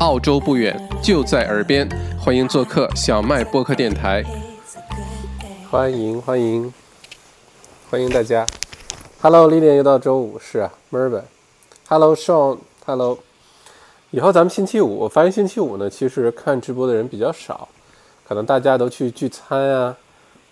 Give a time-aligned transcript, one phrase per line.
[0.00, 1.88] 澳洲不远，就在耳边，
[2.20, 4.22] 欢迎做客小麦播客电台。
[5.68, 6.72] 欢迎欢迎
[7.90, 8.46] 欢迎大家。
[9.20, 11.22] Hello，历练又到周五，是啊，Mervyn。
[11.88, 13.18] Hello，Sean，Hello。
[14.12, 17.68] 以后咱们星期五，我发现星期五呢，其实看直播的人比较少，
[18.26, 19.96] 可能大家都去聚餐啊，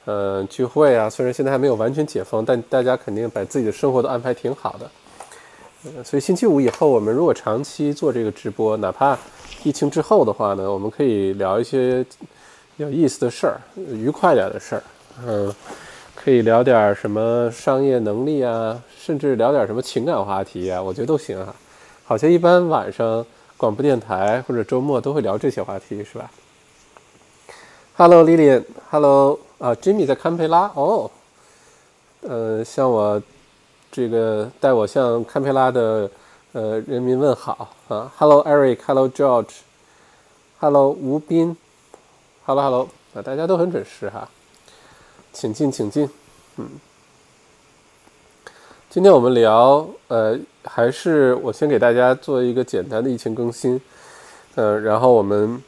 [0.06, 1.08] 嗯，聚会啊。
[1.08, 4.90] 虽然现在还没有完全解封，但大家肯定把自己的生活都安排挺好的。
[6.04, 9.18] 所以星期五以后，我们如果长期做这个直播，哪怕
[9.62, 12.04] 疫情之后的话呢，我们可以聊一些
[12.76, 14.82] 有意思的事儿，愉快点的事儿。
[15.26, 15.54] 嗯，
[16.14, 21.54] 可以聊点什么商业能力啊，甚至聊点什么情感话题啊，我觉得都行啊。
[22.04, 23.24] 好像一般晚上。
[23.58, 26.30] 广播电台或者周末都会聊这些话题，是吧
[27.96, 31.10] ？Hello，Lilian，Hello，啊，Jimmy 在堪培拉哦，
[32.20, 33.18] 呃，像我
[33.96, 36.10] 这个带我向堪培拉的
[36.52, 41.56] 呃人民问好啊，Hello，Eric，Hello，George，Hello，吴斌
[42.44, 44.28] ，Hello，Hello，啊，大家都很准时哈，
[45.32, 46.10] 请进，请进，
[46.56, 46.68] 嗯。
[48.90, 53.80] 今天我们聊，呃，还是我先给大家做一个简单的疫情更新，
[54.56, 55.62] 呃，然后我们，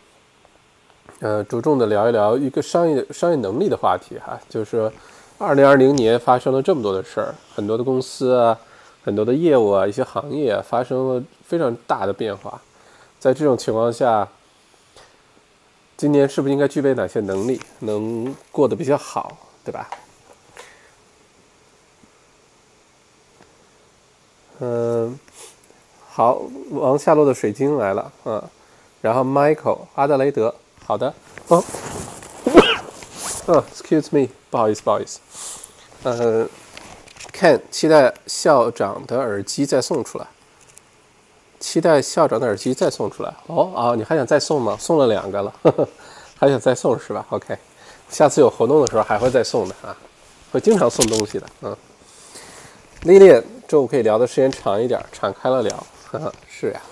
[1.21, 4.93] 呃，着重的聊一聊一个商业商业能力的话题哈，就是
[5.39, 8.59] 二零二零年发生了这么多的事儿，很多的公司啊，
[9.05, 12.61] 很多的业务啊，一些行业啊发生了非常大的变化，
[13.21, 14.29] 在这种情况下，
[15.97, 19.89] 今年是不是应该具备哪些能力，能过得比较好，对吧？
[24.59, 25.17] 嗯，
[26.09, 28.43] 好，王下落的水晶来了，嗯，
[29.01, 30.53] 然后 Michael 阿德雷德，
[30.85, 31.15] 好的，
[31.47, 31.63] 哦，
[33.51, 35.21] 嗯，Excuse me，不好意思，不好意思，
[36.03, 36.47] 呃
[37.33, 40.27] ，Ken 期待校长的耳机再送出来，
[41.59, 44.77] 期待校长的耳机再送出来，哦啊，你还想再送吗？
[44.79, 45.89] 送了两个了，呵呵，
[46.39, 47.57] 还想再送是吧？OK，
[48.11, 49.97] 下次有活动的时候还会再送的啊，
[50.53, 51.75] 会经常送东西的，嗯。
[53.05, 55.87] 历练周五可以聊的时间长一点，敞开了聊。
[56.11, 56.83] 呵呵，是呀，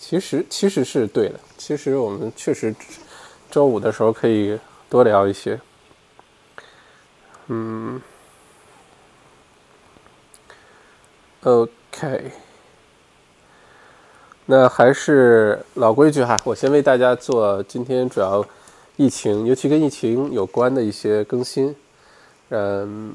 [0.00, 1.38] 其实其实是对的。
[1.56, 2.74] 其实我们确实
[3.48, 5.60] 周五的时候可以多聊一些。
[7.48, 8.00] 嗯
[11.42, 12.32] ，OK，
[14.46, 18.44] 那还是老规矩哈，我先为大家做今天主要
[18.96, 21.74] 疫情，尤其跟疫情有关的一些更新。
[22.50, 23.14] 嗯。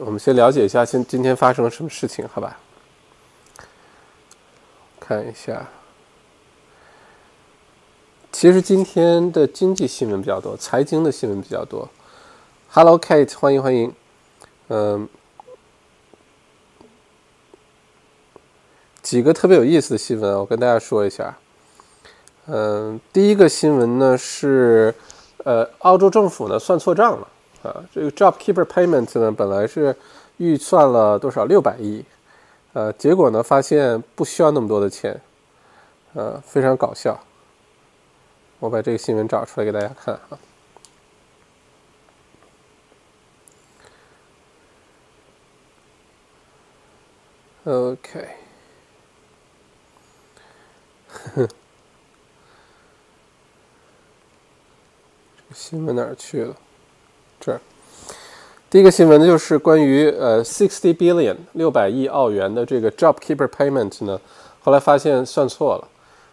[0.00, 2.56] 我们先了解一下，今今天发生了什么事情，好吧？
[5.00, 5.66] 看一下，
[8.30, 11.88] 其实今天的经济新闻比较多，财经的新闻比较多。
[12.68, 13.92] Hello Kate，欢迎欢迎。
[14.68, 15.08] 嗯，
[19.02, 21.36] 几个特别有意思的新闻，我跟大家说一下。
[22.46, 24.94] 嗯，第一个新闻呢是，
[25.44, 27.26] 呃，澳洲政府呢算错账了。
[27.62, 29.96] 啊，这个 JobKeeper Payment 呢，本来是
[30.36, 32.04] 预算了多少六百亿，
[32.74, 35.20] 呃，结果呢发现不需要那么多的钱，
[36.12, 37.18] 呃，非常搞笑。
[38.60, 40.38] 我把这个新闻找出来给大家看啊。
[47.64, 48.26] OK，
[51.36, 51.42] 这
[55.48, 56.56] 个新闻哪儿去了？
[57.38, 57.60] 这儿，
[58.70, 64.18] 第一个新闻呢，就是关于呃，sixty billion 六百亿澳元的这个 JobKeeper Payment 呢，
[64.62, 65.86] 后来发现算错了，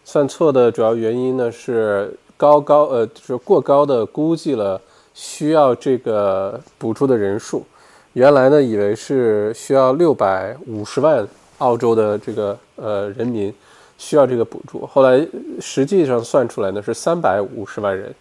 [0.06, 4.80] 算错的主要原因呢是高高呃，就是过高的估计了
[5.14, 7.66] 需要这个补助的人数，
[8.14, 11.28] 原来呢以为是需要六百五十万
[11.58, 13.54] 澳洲的这个呃人民
[13.98, 15.28] 需要这个补助，后来
[15.60, 18.14] 实际上算出来呢是三百五十万人。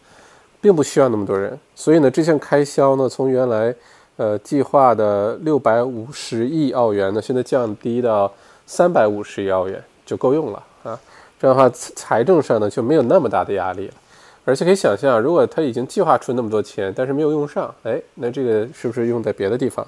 [0.65, 3.75] 并不需要那么多人，所以呢，这项开销呢，从原来
[4.17, 8.33] 呃计划的六百五十亿澳元呢，现在降低到
[8.65, 10.63] 三百五十亿澳元就够用了。
[11.41, 13.95] 这样的话，财政上呢就没有那么大的压力了。
[14.47, 19.87] 而且可以想象，如果他已经计划出那么多钱，但是没有用上，哎，那这个是不是用在别的地方？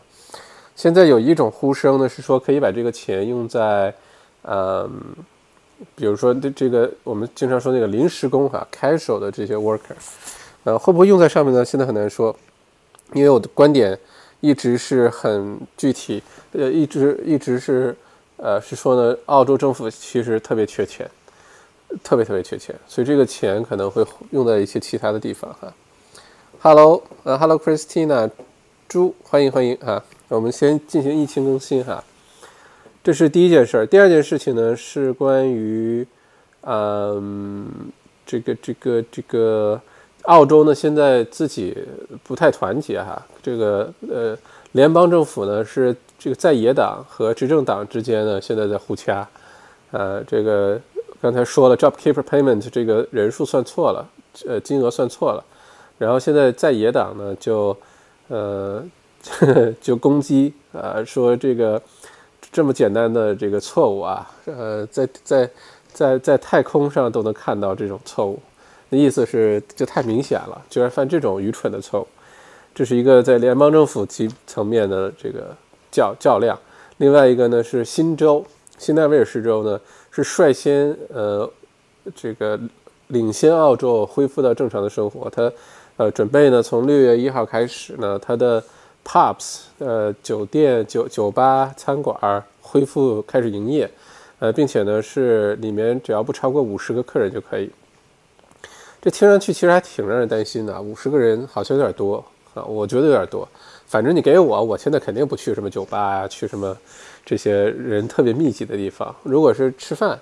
[0.75, 3.93] 现在有一种呼声呢，是说可以把这个钱用在，
[4.43, 4.91] 嗯，
[5.95, 9.95] 比如说这这个我们经常说那个临时工哈，casual 的这些 worker。
[10.65, 11.65] 呃，会不会用在上面呢？
[11.65, 12.35] 现在很难说，
[13.13, 13.99] 因为我的观点
[14.41, 16.23] 一直是很具体，
[16.53, 17.95] 呃，一直一直是，
[18.37, 21.09] 呃，是说呢，澳洲政府其实特别缺钱，
[22.03, 25.73] 特别特别缺钱，所以这个钱可能会用在一些其他的地方哈。
[26.61, 28.31] Hello，呃，Hello Christina，
[28.89, 30.05] 猪，欢迎欢迎啊！
[30.29, 32.03] 我们先进行疫情更新哈，
[33.03, 33.87] 这是第一件事。
[33.87, 36.07] 第二件事情呢是关于。
[36.69, 37.71] 嗯，
[38.27, 39.81] 这个这个这个
[40.23, 41.79] 澳洲呢，现在自己
[42.25, 43.25] 不太团结哈。
[43.41, 44.37] 这个呃，
[44.73, 49.25] 联邦政府呢是这个在野党和执政党之间呢，现在在互掐。
[49.93, 50.81] 呃，这个
[51.27, 54.09] 刚才说了，JobKeeper Payment 这个人数算错了，
[54.47, 55.45] 呃，金额算错了。
[55.99, 57.77] 然后现在在野党呢就
[58.29, 58.85] 呃
[59.83, 61.83] 就攻击啊，说这个
[62.53, 65.51] 这么简单的这个错误啊，呃，在在。
[65.97, 68.39] 在在太空上都能看到这种错误，
[68.91, 72.07] 那意思是就太明显了，居然犯这种愚蠢的错误。
[72.75, 75.57] 这是一个在联邦政府级层面的这个
[75.91, 76.59] 较较量。
[76.99, 78.45] 另外一个呢是新州，
[78.77, 79.81] 新南威尔士州呢
[80.23, 81.51] 是率先呃
[82.15, 82.59] 这个
[83.09, 85.29] 领先澳洲恢复到正常的生活。
[85.31, 85.53] 它
[85.97, 88.63] 呃准备呢从六月一号开始呢，它的
[89.05, 93.91] pubs 呃酒店酒酒吧餐馆恢复开始营业。
[94.39, 97.71] 呃，并且呢，是里面只要不超过五十个客人就可以。
[99.01, 102.23] 这听上去其实还挺让人担心的，五十个人好像有点多
[102.53, 103.49] 啊，我觉得有点多。
[103.87, 106.77] 反正你给我，我现在肯定不去什么酒吧呀，去什么
[107.27, 109.15] 这些人特别密集的地方。
[109.23, 110.19] 如果是吃饭，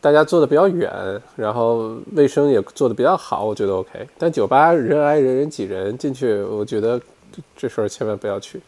[0.00, 0.92] 大家坐的比较远，
[1.34, 4.06] 然后卫生也做的比较好，我觉得 OK。
[4.16, 7.00] 但酒吧人挨人人挤人进去，我觉得
[7.56, 8.60] 这事儿千万不要去。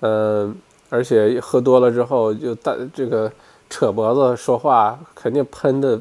[0.00, 0.56] 嗯，
[0.88, 3.30] 而且喝多了之后就大这个。
[3.70, 6.00] 扯脖子说话，肯定喷的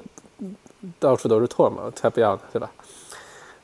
[0.98, 2.72] 到处都是唾沫，才不要呢，对吧？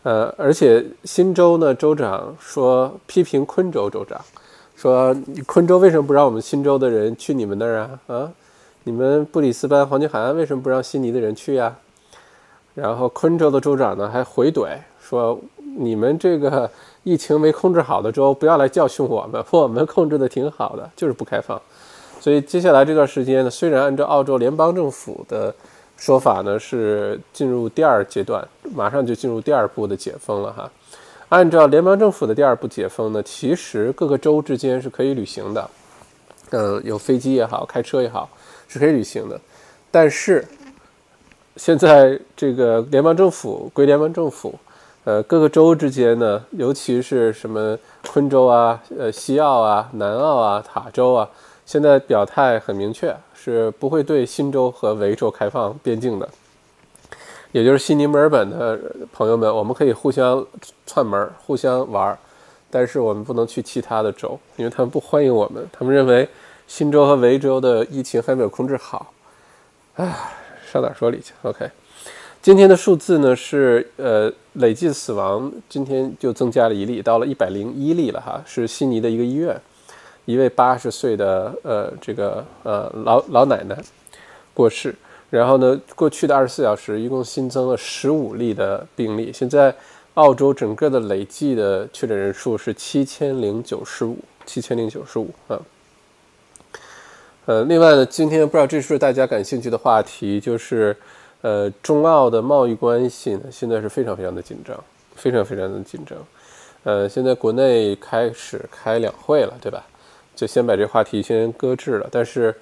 [0.03, 4.19] 呃，而且新州呢，州长说批评昆州州长，
[4.75, 5.15] 说
[5.45, 7.99] 昆州为什么不让我们新州的人去你们那儿啊？
[8.07, 8.31] 啊，
[8.83, 11.75] 你们布里斯班黄金海岸为什么不让悉尼的人去呀？
[12.75, 15.39] 然后昆州的州长呢还回怼说，
[15.77, 16.69] 你们这个
[17.03, 21.61] 疫情没控制好的州，不要来教训我们， 我们控制的挺好的，就是不开放。
[22.19, 25.53] 所以接下来这段时间呢，虽然按照澳洲联邦政府的
[25.95, 30.69] 说法呢，是进入第二阶段，马上就进入第二步的解封了哈。
[31.33, 35.67] 按照联邦政府的第二步解封呢，其实各个州之间是可以旅行的，
[36.51, 38.29] 呃，有飞机也好，开车也好，
[38.67, 39.41] 是可以旅行的。
[39.89, 40.45] 但是
[41.55, 44.53] 现在这个联邦政府归联邦政府，
[45.05, 47.75] 呃，各个州之间呢，尤其是什么
[48.07, 51.27] 昆州啊、呃西澳啊、南澳啊、塔州啊。
[51.65, 56.29] 现在表态很明确，是不会对新州和维州开放边境的，
[57.53, 58.77] 也就是悉尼、墨尔本的
[59.13, 60.45] 朋友们，我们可以互相
[60.87, 62.17] 串门、互相玩，
[62.71, 65.63] 但是我们不能去其他的州，因为他们不欢迎我们。
[65.71, 66.27] 他们认为
[66.65, 69.13] 新州和维州的疫情还没有控制好。
[69.97, 70.31] 唉，
[70.65, 71.69] 上哪说理去？OK，
[72.41, 79.55] 今天的数字呢是呃累计死亡，今天就增加了一例，到了一百零一例了哈，是悉尼的一个医院。
[80.25, 83.77] 一位八十岁的呃这个呃老老奶奶
[84.55, 84.95] 过世，
[85.33, 89.31] 然后呢，过去的二十四小时一共新增了十五例的病例。
[89.33, 89.73] 现在
[90.13, 94.15] 澳洲整个的累计的确诊人数是七千零九十五，
[94.45, 95.59] 七千零九十五啊。
[97.47, 100.95] 呃，另外呢，今天不知道这是大家感兴趣的话题，就是
[101.41, 104.79] 呃中澳的贸易关系呢，现在是非常非常的紧张，
[105.15, 106.15] 非常非常的紧张。
[106.83, 109.83] 呃，现在国内开始开两会了，对吧？
[110.35, 112.55] 就先把这话题先搁置了，但是，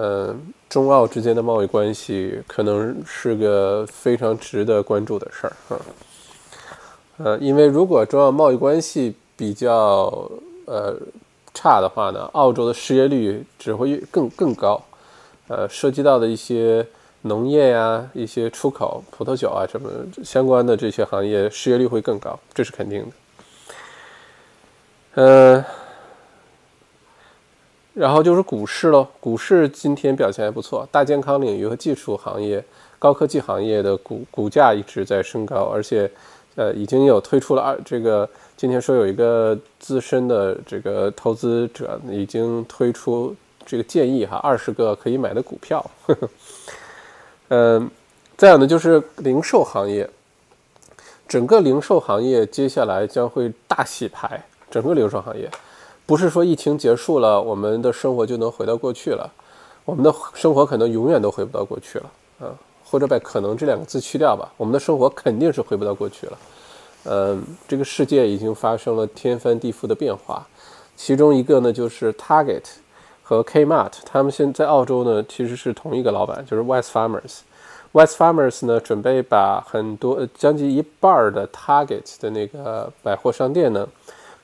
[0.00, 5.80] 嗯，中澳之间的贸易关系可能是个非常值得关注的事儿啊，
[7.16, 10.30] 呃，因为如果中澳贸易关系比较
[10.66, 10.96] 呃
[11.52, 14.80] 差的话呢，澳洲的失业率只会更更高，
[15.48, 16.86] 呃，涉及到的一些
[17.22, 19.90] 农业呀、一些出口、葡萄酒啊什么
[20.22, 23.12] 相关的这些行业失业率会更高，这是肯定的，
[25.14, 25.64] 嗯。
[27.98, 32.64] 然后就是股市喽，股市今天表现还不错，大健康领域和技术行业、
[32.96, 36.08] 高科技行业的股股价一直在升高，而且，
[36.54, 43.34] 呃，已经有推出了二这个今天说有一个资深的这个投资者已经推出
[43.66, 45.84] 这个建议哈，二十个可以买的股票，
[47.50, 47.90] 嗯，
[48.36, 50.08] 再有呢就是零售行业，
[51.26, 54.40] 整个零售行业接下来将会大洗牌，
[54.70, 55.50] 整个零售行业。
[56.08, 59.30] 不是说疫情结束了，我们的生活就能回到过去了，
[59.84, 62.10] 我们的生活可能永远都回不到过去了
[62.40, 62.48] 啊，
[62.82, 66.38] 或者把“可能”这两个字去掉吧，我们的生活肯定是回不到过去了。
[67.04, 70.46] 嗯，这个世界已经发生了天翻地覆的变化，
[70.96, 72.64] 其中一个呢就是 Target
[73.22, 77.40] 和 Kmart，他们现在澳洲呢其实是同一个老板，就是 West Farmers。
[77.92, 83.86] West Farmers 呢准备把很多将近一半的 Target 的那个百货商店呢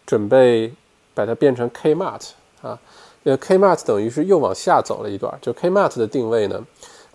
[0.04, 0.74] 准备。
[1.14, 2.30] 把它变成 Kmart
[2.60, 2.78] 啊，
[3.22, 5.32] 呃，Kmart 等于是又往下走了一段。
[5.40, 6.62] 就 Kmart 的定位呢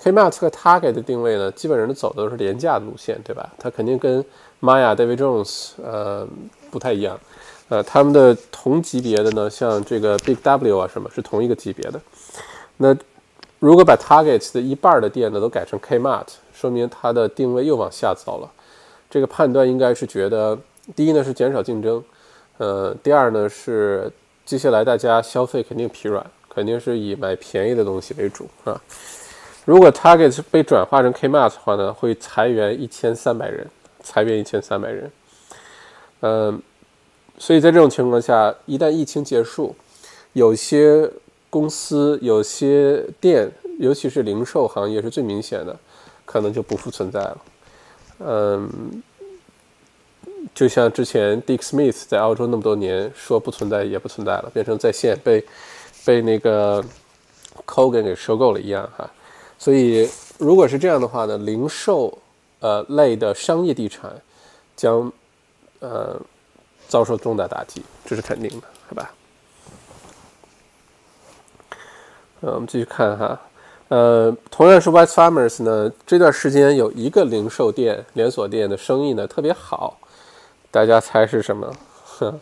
[0.01, 3.51] ，Kmart 和 Target 的定位呢，基本上都走的都是廉价的路线，对吧？
[3.57, 4.23] 它肯定跟
[4.61, 6.27] Maya、David Jones 呃
[6.71, 7.19] 不太一样，
[7.67, 11.99] 呃，他们的同级别的呢，像这个 Big W 啊什么，是同一个级别的。
[12.77, 12.95] 那
[13.59, 18.49] 如果把 Target 的一半的店呢都改成 Kmart，说明它的定位又往下走了。
[19.09, 20.57] 这个判断应该是觉得，
[20.95, 22.03] 第一呢是减少竞争，
[22.59, 24.11] 呃，第二呢是
[24.45, 28.79] 接下来大家消费肯定疲软，肯定是以买便宜的东西为主啊。
[29.63, 33.65] 如果 Target 被转化成 Kmart 的话呢，会裁员一千三百人，
[34.03, 35.11] 裁员一千三百人。
[36.19, 36.61] 嗯，
[37.37, 39.73] 所以在这种情况下，一旦疫情结束，
[40.33, 41.09] 有些
[41.49, 43.49] 公司、有些店，
[43.79, 45.73] 尤其是零售行业是最明显的，
[46.25, 47.37] 可能就不复存在了。
[48.19, 49.01] 嗯，
[50.55, 55.43] 就像之前 Dick Smith 在澳洲那么多年说不存在也不存在了，变成在线被
[56.05, 56.83] 被那个
[57.65, 59.09] Kogan 给收购了一样哈。
[59.57, 62.17] 所以如果是这样的话呢，零售
[62.59, 64.11] 呃类的商业地产
[64.75, 65.11] 将
[65.79, 66.19] 呃
[66.87, 69.11] 遭受重大打击，这是肯定的，好吧？
[72.41, 73.39] 呃，我们继续看哈。
[73.89, 79.99] 呃，同样是 White Farmers 呢，这段时间有一个零售店连锁店的生意呢特别好，
[80.71, 81.71] 大家猜是什么？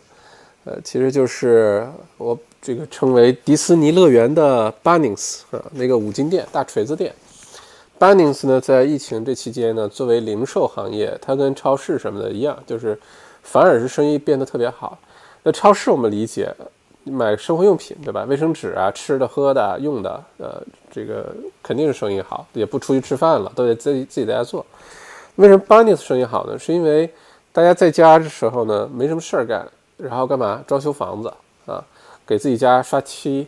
[0.64, 7.14] 呃，其实就是我这个称为迪士尼乐园的 Bunnings 啊，那个五金店、大锤子店。
[7.98, 12.98] Bunnings 呢，在疫情这期间呢，作为零售行业，它跟超市什么的一样，就是
[13.42, 14.98] 反而是生意变得特别好。
[15.42, 16.54] 那超市我们理解。
[17.04, 18.24] 买生活用品，对吧？
[18.28, 24.66] 卫生纸啊，吃的、喝的、用的，呃，这个肯定是生意好，也不出去吃饭了，都得自己自己在家做。
[25.36, 26.58] 为什么 Bunnings 生意好呢？
[26.58, 27.10] 是因为
[27.58, 30.62] 大家在家的时候呢，没什么事儿干，然后干嘛？
[30.64, 31.34] 装修房子
[31.66, 31.84] 啊，
[32.24, 33.44] 给自己家刷漆。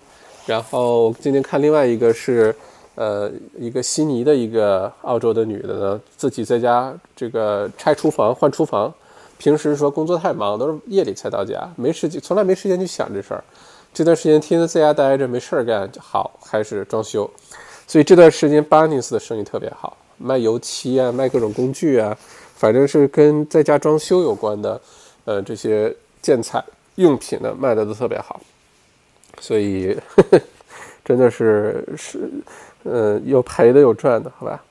[0.46, 2.52] 然后今天看另外一个是，
[2.96, 8.92] 呃，一个悉尼的一个澳洲的女的呢，自己在家这个拆厨房、换厨房。
[9.38, 13.44] 平时说工作太忙，都是夜里才到家，没时间，从来没时间去想这事儿。
[13.94, 17.30] 这段时间天天在家待着，没事儿干，好开始装修。
[17.86, 22.18] 所以这段时间 Bunnings 的生意特别好，卖油漆啊，卖各种工具啊，
[22.60, 24.78] 反正是跟在家装修有关的，
[25.24, 26.62] 呃，这些建材
[26.96, 28.38] 用品呢，卖的都特别好。
[29.40, 29.96] 所以
[31.02, 32.30] 真的是是，
[32.82, 34.62] 呃，有赔的有赚的，好吧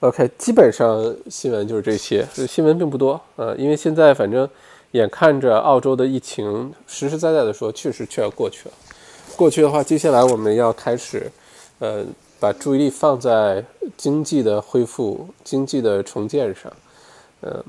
[0.00, 4.48] ？OK，基本上新闻就是这些，新闻并不多呃，因为现在反正
[4.90, 8.74] 眼看着澳洲的疫情实实在在的说，确实却要过去了。
[9.36, 11.30] 过去的话，接下来我们要开始，
[11.78, 12.04] 呃，
[12.38, 13.64] 把注意力放在
[13.96, 16.72] 经济的恢复、经济的重建上，
[17.42, 17.64] 嗯，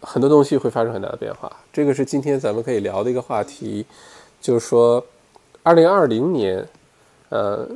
[0.00, 1.50] 很多东西会发生很大的变化。
[1.72, 3.84] 这个是今天咱们可以聊的一个话题，
[4.40, 5.04] 就是说，
[5.62, 6.66] 二零二零年，
[7.28, 7.68] 呃。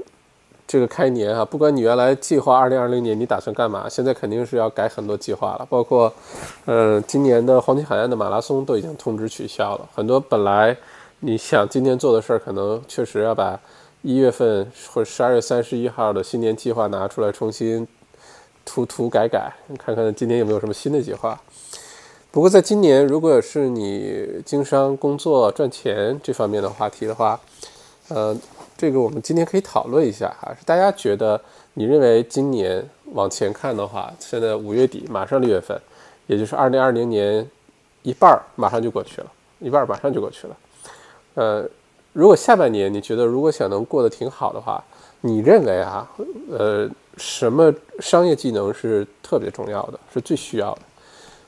[0.65, 5.67] 这个开年啊，不管你原来计划二零二零年你打算干嘛，现在肯定是要改很多计划了。
[5.69, 6.11] 包括，
[6.65, 9.87] 呃，今年的黄金海岸的马拉松都已经通知取消了。
[9.95, 10.75] 很多本来
[11.21, 13.61] 你想今年做的事儿，可能确实要把
[14.03, 17.89] 一月份或者十二月三十一号的新年计划拿出来重新
[18.65, 21.41] 涂涂改改，看看今年有没有什么新的计划。
[22.31, 27.41] 不过在今年，如果是你经商、工作、赚钱这方面的话题的话，
[28.09, 28.37] 呃。
[28.75, 31.41] 这个我们今天可以讨论一下哈，是大家觉得
[31.75, 35.81] 你认为今年往前看的话，现在五月底马上六月份，
[36.27, 37.49] 也就是二零二零年
[38.03, 40.57] 一半儿马上就过去了，一半儿马上就过去了。
[41.35, 41.65] 呃，
[42.13, 44.83] 如果下半年你觉得如果想能过得挺好的话，
[45.21, 46.11] 你认为啊，
[46.51, 50.81] 呃，什么商业技能是特别重要的，是最需要的？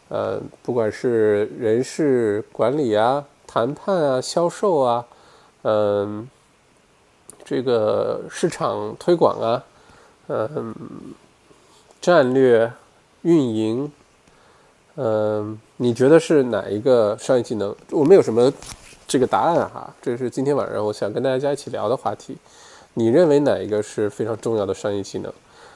[0.09, 5.07] 呃，不管是人事管理啊、谈判啊、销售啊，
[5.63, 6.29] 嗯。
[7.47, 9.63] 这个市场推广啊，
[10.29, 10.75] 嗯，
[12.01, 12.73] 战略
[13.21, 13.93] 运营，
[14.97, 17.77] 嗯，你觉得是哪一个商业技能？
[17.91, 18.51] 我没有什么
[19.07, 22.37] 这个答案哈，这是今天晚上我想跟大家一起聊的话题。
[22.95, 25.33] 你认为哪一个是非常重要的商业技能，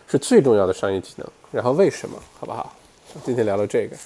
[0.06, 1.26] 是最重要的商业技能？
[1.50, 2.16] 然后为什么？
[2.38, 2.72] 好不好？
[3.24, 3.96] 今天聊聊这个，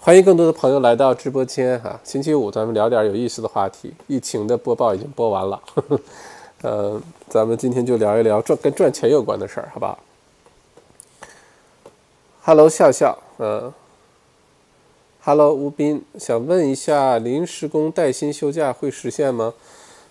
[0.00, 1.98] 欢迎更多的朋友来到直播间哈。
[2.04, 3.92] 星期五咱们聊点有意思的话题。
[4.06, 5.60] 疫情的播报已经播完了。
[5.74, 6.00] 呵 呵
[6.62, 9.98] 呃，咱们今天就聊一聊赚跟赚钱有关的事儿，好不好
[12.42, 13.70] ？Hello，笑笑，嗯
[15.24, 19.54] ，Hello，吴斌，想问一下，临时工带薪休假会实现吗？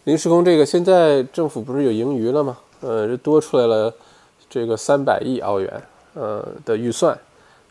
[0.05, 2.57] 临时工这个现在政府不是有盈余了吗？
[2.81, 3.93] 呃，这多出来了
[4.49, 5.83] 这个三百亿澳元，
[6.15, 7.15] 呃的预算，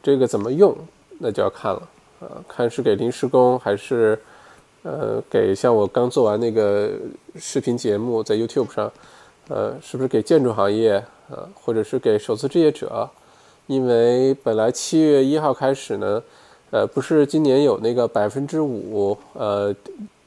[0.01, 0.73] 这个怎么用，
[1.19, 1.89] 那就要看了，
[2.21, 4.19] 呃，看是给临时工还是。
[4.85, 6.91] 呃，给像我刚做完那个
[7.37, 8.93] 视频节目在 YouTube 上，
[9.47, 10.95] 呃，是不是给建筑行业，
[11.31, 13.09] 呃，或者是给首次置业者？
[13.69, 16.21] 因为本来七月一号开始呢，
[16.73, 19.75] 呃，不是今年有那个百分之五，呃，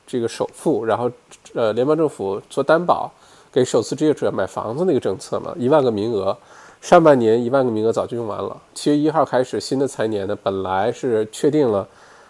[0.06, 1.12] 这个首付，然后
[1.56, 3.12] 呃，联邦政府做担保
[3.52, 6.38] 给首次置业者买房子那个政策嘛，一万个名额，
[6.80, 11.88] 上半年一万个名额早就用完了，七月一号开始新的财年呢，本来是确定了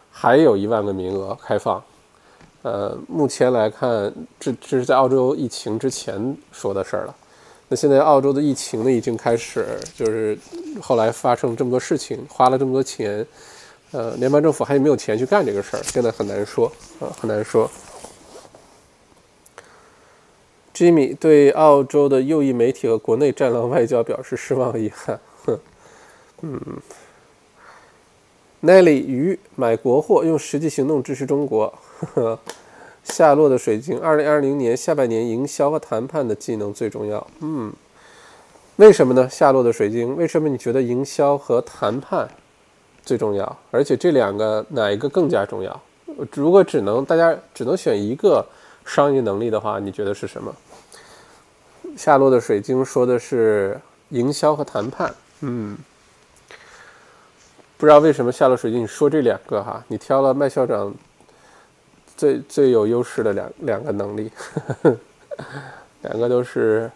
[0.10, 1.84] 还有一万个名额开放。
[2.62, 7.13] 呃，目前来看，这这是在澳洲疫情之前说的事儿了。
[7.67, 10.38] 那现在澳洲的疫情呢，已经开始，就是
[10.81, 13.27] 后来发生这么多事情，花了这么多钱，
[13.91, 15.83] 呃，联邦政府还有没有钱去干这个事儿？
[15.83, 17.69] 现在很难说啊，很难说。
[20.73, 25.19] Jimmy 对澳洲的右翼媒体和国内战狼外交表示失望遗憾。
[25.45, 25.59] 哼，
[26.41, 26.59] 嗯。
[28.61, 31.73] Nelly 鱼买国货，用实际行动支持中国。
[31.99, 32.37] 呵
[33.03, 37.25] 夏洛的水晶，二零二零年下半年营销和谈判的技能最重要。
[37.39, 37.71] 嗯，
[38.77, 39.29] 为什么呢？
[39.29, 42.27] 夏洛的水晶，为什么你觉得营销和谈判
[43.05, 43.57] 最重要？
[43.71, 45.81] 而且这两个哪一个更加重要？
[46.33, 48.45] 如果只能大家只能选一个
[48.83, 50.53] 商业能力的话，你觉得是什么？
[51.95, 55.13] 夏洛的水晶说的是营销和谈判。
[55.41, 55.77] 嗯。
[57.77, 60.93] 不知道为什么夏洛水晶你说这两个哈，你挑了麦校长
[62.15, 64.97] 最最有优势的两两个能力呵呵，
[66.03, 66.89] 两个都是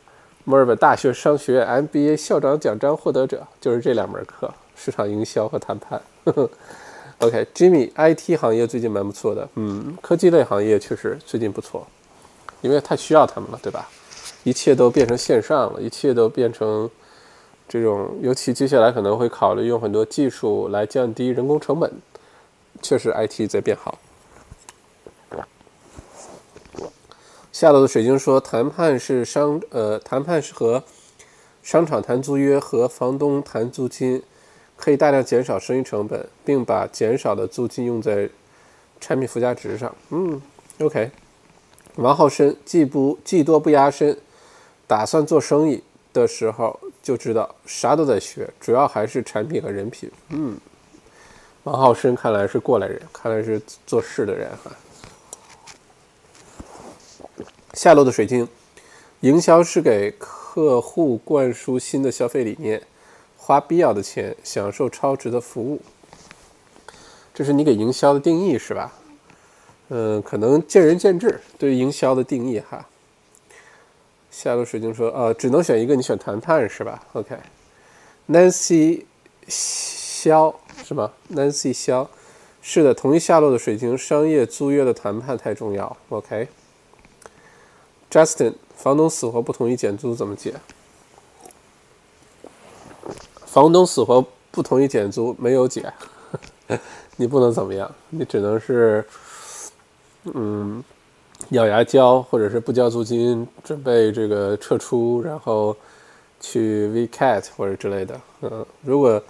[0.45, 4.51] 墨尔本大学商学院 MBA 校长奖章获得者，就是这两门课：
[4.81, 6.01] 市场营销和谈判。
[7.19, 11.85] OK，Jimmy，IT 行业最近蛮不错的，嗯，科技类行业确实最近不错，
[12.61, 13.89] 因为太需要他们了，对吧？
[14.43, 16.89] 一切都变成线上了，一切都变成。
[17.71, 21.91] 这种，尤其接下来可能会考虑用很多技术来降低人工成本，
[22.81, 23.99] 确实 IT 在变好。
[27.51, 30.83] 下楼的水晶说，谈判是商，呃，谈判是和
[31.61, 34.23] 商场谈租约和房东谈租金，
[34.79, 38.29] 可以大量减少生意成本，并把减少的租金用在
[39.01, 39.93] 产品附加值上。
[40.09, 40.41] 嗯
[40.79, 41.11] ，OK。
[41.95, 44.17] 王浩深技不技多不压身，
[44.87, 46.79] 打算做生意的时候。
[47.01, 50.11] 就知道啥都在学，主要还是产品和人品。
[50.29, 50.59] 嗯，
[51.63, 54.71] 王浩生看来是过来人，看来是做事的人哈。
[57.73, 58.47] 下落的水晶，
[59.21, 62.79] 营销是给客户灌输新的消费理念，
[63.49, 65.81] 花必要的钱，享受超值的服务。
[67.33, 68.93] 这是你给营销的定义是吧？
[69.87, 72.87] 嗯，可能见仁见智，对于营销的定义哈。
[74.29, 79.05] 下路水晶说：“呃，只能选一个，你选谈判是吧？”OK，Nancy
[79.47, 80.53] 肖
[80.85, 82.07] 是吗？Nancy 肖
[82.61, 85.97] 是的，同意下落的水晶，商业租约的谈判太重要。
[86.09, 90.53] OK，Justin，房东死活不同意减租怎么解？
[93.51, 95.91] 房东死活不同意减租，没有解，
[97.17, 99.03] 你不能怎么样，你只能是，
[100.25, 100.83] 嗯。
[101.51, 105.75] 咬牙交，或者是不交租金，准备这个撤出，然后
[106.39, 108.21] 去 VCAT 或者之类的。
[108.41, 109.23] 嗯，如果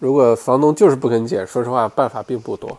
[0.00, 2.76] 如果房东就是不肯减，说实话，办法并不多，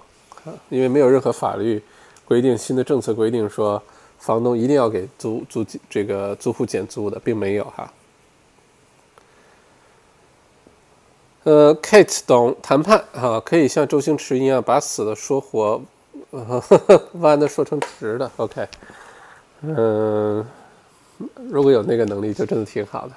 [0.69, 1.81] 因为没有任何法律
[2.25, 3.81] 规定新的政策规定说
[4.19, 7.91] 房东一定要给租租这个租户减租的，并没有哈。
[11.45, 15.81] 呃，Kate 懂谈判哈，可以像周星驰一样把死的说活。
[17.19, 18.67] 弯的说成直的，OK，
[19.61, 20.45] 嗯，
[21.49, 23.13] 如果有那个能力，就真的挺好的。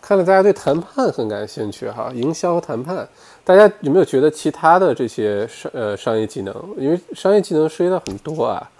[0.00, 3.08] 看来大家对谈判很感兴趣哈，营销和谈判，
[3.44, 6.54] 大家有没有觉得其他的这些商呃商业技能？
[6.76, 8.70] 因为商业技能涉及到很多啊，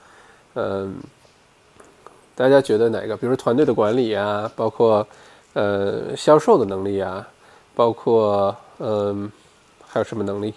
[0.55, 0.97] 嗯，
[2.35, 3.17] 大家觉得哪个？
[3.17, 5.07] 比如团队的管理啊，包括
[5.55, 7.27] 呃销售的能力啊，
[7.79, 9.31] 包括嗯
[9.87, 10.55] 还有什么能力？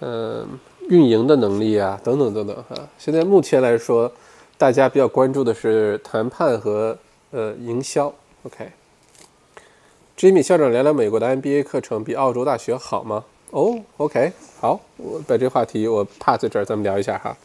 [0.00, 0.58] 嗯。
[0.88, 2.74] 运营的能力啊，等等等等哈。
[2.98, 4.10] 现在目前来说，
[4.56, 6.96] 大家比较关注的是谈判和
[7.30, 8.10] 呃营销。
[8.44, 13.22] OK，Jimmy 校长聊聊美国的 MBA 课程比澳洲大学好吗？
[13.50, 17.36] 哦，OK，好，我把这话题我 pass 这儿，咱们聊一下哈。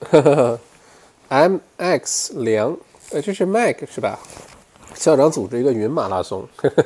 [0.00, 0.58] 呵呵呵
[1.28, 2.74] ，MX 梁，
[3.12, 4.18] 呃，这是 Mac 是吧？
[4.94, 6.46] 校长组织一个云马拉松。
[6.56, 6.84] 呵呵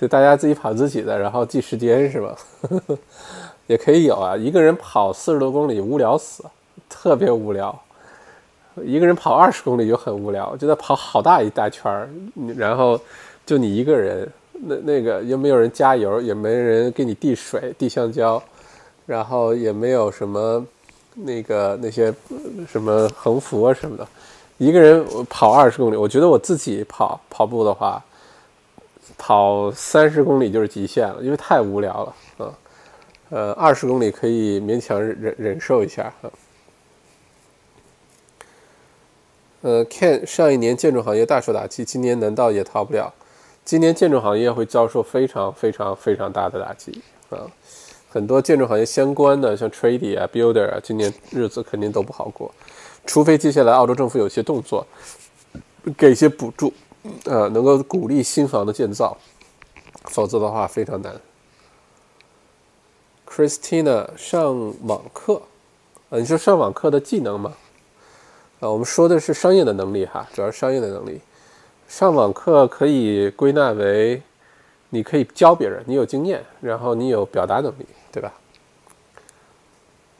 [0.00, 2.36] 就大家自己跑自己的，然后记时间是吧？
[3.66, 4.36] 也可以有啊。
[4.36, 6.44] 一个人跑四十多公里，无聊死，
[6.88, 7.78] 特别无聊。
[8.82, 12.08] 一个人跑二十公里就很无聊，就在跑好大一大圈儿，
[12.56, 12.98] 然后
[13.44, 18.42] 就你一个人，那那个又没有人加油，也没人给你递水、递香蕉，
[19.04, 20.64] 然后也没有什么
[21.14, 22.14] 那个那些
[22.66, 24.06] 什么横幅啊什么的，
[24.60, 28.04] 一个人跑二十公里，我觉得我自己跑跑步的话，
[29.16, 32.52] 跑三十公里就是极限了，因为太无聊了啊。
[33.30, 36.28] 呃，二十公里可以勉强忍忍受一下啊。
[39.62, 43.10] 呃，Ken 上一年建筑行业大受打击，今年难道也逃不了？
[43.64, 47.48] 今年建筑行业会遭受非常非常非常大的打击啊！
[48.10, 52.52] 很多建筑行业相关的，像 Trade 啊、Builder 啊，今年日子肯定都不好过，
[53.06, 54.86] 除非接下来澳洲政府有些动作，
[55.96, 56.72] 给一些补助，
[57.24, 59.16] 呃，能够鼓励新房的建造，
[60.04, 61.14] 否则的话非常难。
[63.28, 65.42] Christina 上网课，
[66.10, 67.52] 啊，你说上网课的技能吗？
[68.60, 71.20] 啊，我们说的是商业的能力哈，主要是商业的能力。
[71.88, 74.22] 上网课可以归纳为，
[74.90, 78.32] 你可以教别人，你有经验，然后你有表达能力，对吧？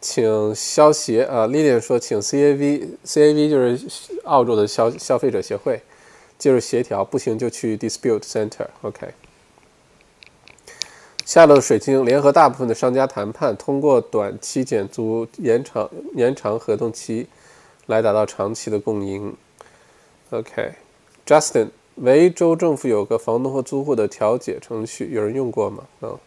[0.01, 3.87] 请消协啊，Lilian 说，请 CAV，CAV 就是
[4.25, 5.83] 澳洲的消消费者协会，
[6.39, 9.09] 介入协调，不行就去 Dispute Center，OK。
[11.27, 17.27] 下楼水晶联合大部分的商家谈判，通过短期减租、延长延长合同期，
[17.87, 19.37] 来达到长期的共赢
[20.31, 20.73] ，OK。
[21.27, 25.85] Justin，维州政府有个房东和租户的调解程序，有人用过吗？
[26.01, 26.19] 嗯，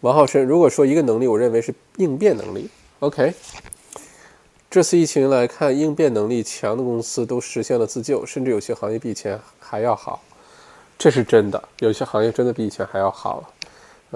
[0.00, 2.70] 王浩生，如果说一个能力，我认为是应变能力。
[3.00, 3.34] OK，
[4.70, 10.22] 这次疫情来看，应变能力强的公司都实现了自救，甚至有些行业比以前还要好，
[10.98, 11.62] 这是真的。
[11.80, 13.52] 有些行业真的比以前还要好。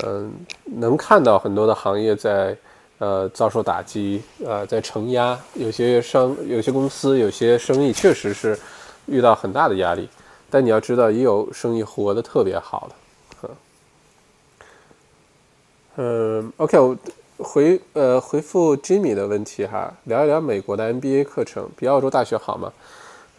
[0.05, 0.33] 嗯，
[0.65, 2.57] 能看到很多的行业在
[2.99, 8.59] 呃遭受打击，呃在承压，有些商、有些公司、有些生意确实是。
[9.07, 10.09] 遇到很大的压力，
[10.49, 12.89] 但你要知道，也有生意活得特别好
[13.43, 13.51] 的，
[15.97, 16.97] 嗯，OK，我
[17.43, 22.73] 回呃回复 Jimmy 的问题哈，聊一聊美国的 MBA 课程比澳洲大学好吗？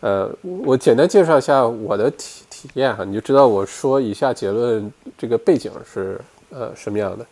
[0.02, 0.30] 呃，
[0.66, 7.26] 我简单介绍一下我的体体验哈，你就知道我说以下结论这个背景是呃什么样的。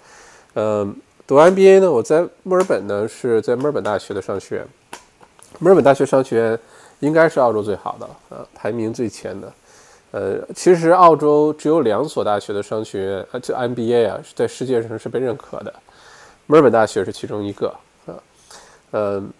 [0.56, 4.68] 嗯，读 MBA 呢，我在墨尔本呢是在墨尔本大学的商学院，
[5.60, 6.60] 墨尔本大学商学院。
[7.00, 9.54] 应该是澳洲最好的呃，排名最前的。
[10.12, 15.74] 呃，其实澳洲只有两所大学的商学院，呃，这 MBA 啊，在世界上是被认可的。
[16.52, 17.68] 墨尔本大学是其中一个
[18.08, 18.18] 啊，
[18.94, 19.32] 嗯，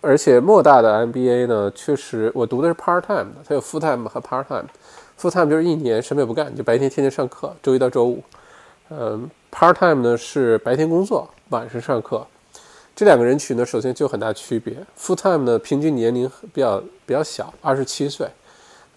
[0.00, 4.64] 而且莫大的 MBA 呢，确实我读的是 part time 的，它有 full time 和 part time。
[5.20, 8.24] full time 就是一年什么也不干，就白天天天上课，周一到周五。
[8.88, 12.26] 嗯，part time 呢是白天工作，晚上上课。
[12.96, 14.74] 这两个人群呢，首先就很大区别。
[14.98, 18.26] Full time 呢，平均年龄比较比较小，二十七岁，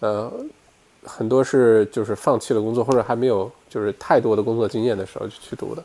[0.00, 0.32] 呃，
[1.04, 5.84] 很多是就是放弃了工作或者还没有就是太多的工作经验的时候就去读的。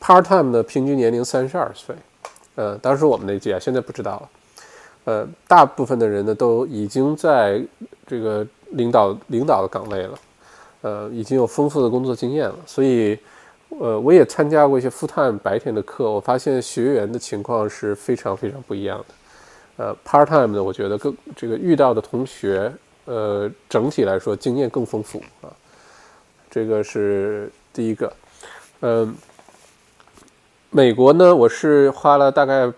[0.00, 1.94] Part time 呢，平均年龄三十二岁，
[2.54, 4.28] 呃，当时我们那届啊，现在不知道了。
[5.04, 7.62] 呃，大部分的人呢，都已经在
[8.06, 10.18] 这个领导领导的岗位了，
[10.82, 13.18] 呃，已经有丰富的工作经验了，所以。
[13.78, 19.04] 呃，我也参加过一些 full time 白天的课，我发现学员的情况是非常非常不一样的。
[19.76, 22.72] 呃，part time 的，我觉得更这个遇到的同学，
[23.04, 25.46] 呃，整体来说经验更丰富啊。
[26.50, 28.12] 这个是第一个。
[28.80, 29.14] 嗯，
[30.72, 32.72] 美国呢，我是花了大概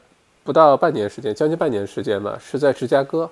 [0.44, 3.28] 不到半年时间，将近半年时间吧，是在芝加哥，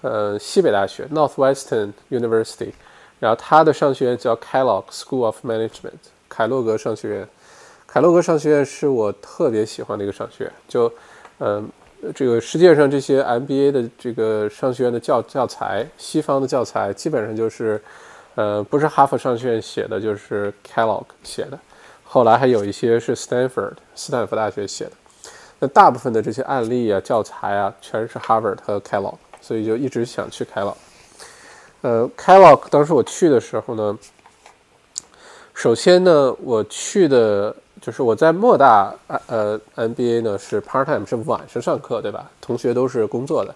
[0.00, 2.70] 呃，西北大学 Northwestern University，
[3.18, 5.98] 然后他的商学院叫 Kellogg School of Management。
[6.28, 7.28] 凯洛格商学院，
[7.84, 10.52] 凯洛格商学院是我特别喜欢的一个商学院。
[10.68, 10.92] 就，
[11.40, 11.68] 嗯，
[12.14, 17.82] 这个世界上这些 MBA 的这个商学院的教教材，西方的教材基本上就是，
[18.36, 21.58] 呃，不是哈佛商学院写的，就是 Kellogg 写的。
[22.06, 24.92] 后来还有一些是 Stanford 斯坦福大学写的。
[25.58, 30.74] 那大部分的这些案例啊、教材啊，全是 Harvard 和 Kellogg，所以就一直想去 Kellogg。
[31.82, 33.98] 呃，Kellogg 当时我去的时候呢。
[35.58, 38.94] 首先呢，我去的就是我在莫大
[39.26, 42.30] 呃 MBA 呢是 part time 是晚上上课对吧？
[42.42, 43.54] 同学都是工作的。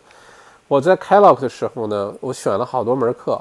[0.66, 3.38] 我在 Kellogg 的时候呢，我选了好多门课，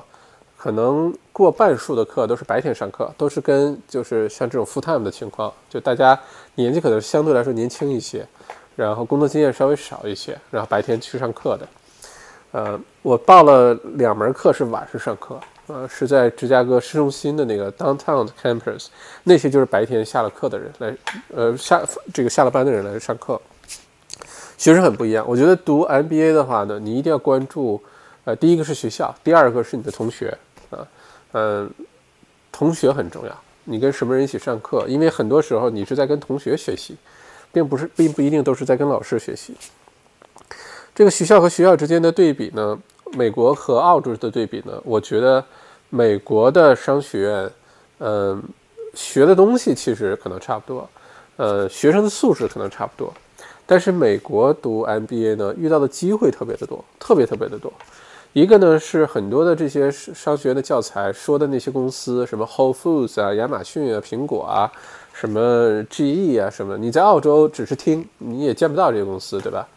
[0.62, 6.20] 可能过半数的课都是白天上课，都是跟就是像这种 full time 的情况，就大家
[6.56, 8.28] 年纪可能相对来说年轻一些，
[8.76, 11.68] 然后工作经验稍微少一些，然后白天去上课的。
[12.52, 15.40] 呃，我报了两门课是晚上上课。
[15.68, 18.88] 呃，是在芝加哥市中心的那个 downtown campus，
[19.24, 21.80] 那些就是白天下了课的人来，呃，下
[22.12, 23.40] 这个下了班的人来上课，
[24.58, 25.24] 学生很不一样。
[25.28, 27.80] 我觉得读 MBA 的话呢，你一定要关注，
[28.24, 30.36] 呃，第一个是学校，第二个是你的同学，
[31.34, 31.70] 嗯，
[32.52, 33.36] 同学很重要。
[33.66, 34.86] 你跟什么人一起上课？
[34.88, 36.96] 因为很多时候你是在跟同学学习，
[37.52, 39.54] 并不是并不一定都是在跟老师学习。
[40.96, 42.78] 这个学校和学校之间的对比呢，
[43.14, 45.44] 美国和澳洲的对比呢，我觉得
[45.90, 47.52] 美国的商学院，
[48.00, 48.44] 嗯，
[48.94, 50.90] 学的东西其实可能差不多，
[51.38, 53.14] 呃，学生的素质可能差不多，
[53.66, 57.72] 但是美国读 MBA 呢，遇到的机会特别的多，特别特别的多。
[58.34, 64.72] 一个呢是很多的这些商学的教材说的那些公司，什么 Whole Foods 啊、亚马逊啊、苹果啊、
[65.14, 69.68] 什么 GE 啊什么，你在澳洲只是听，你也见不到这些公司，对吧？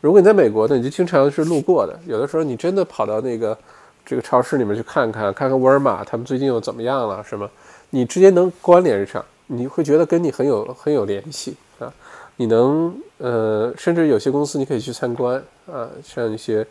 [0.00, 1.98] 如果你在美国呢，你就经常是路过的。
[2.06, 3.56] 有的时候你真的跑到那个
[4.04, 7.48] 这个超市里面去看看，看看沃尔玛他们最近又怎么样了，什么？
[7.90, 11.92] 你直接能关联上，你会觉得跟你很有很有联系啊。
[12.38, 16.66] 你能呃，甚至有些公司你可以去参观啊，像一些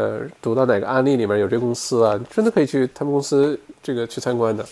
[0.00, 4.64] 呃，读到哪个案例里面有这公司啊，真的可以去他们公司这个去参观的。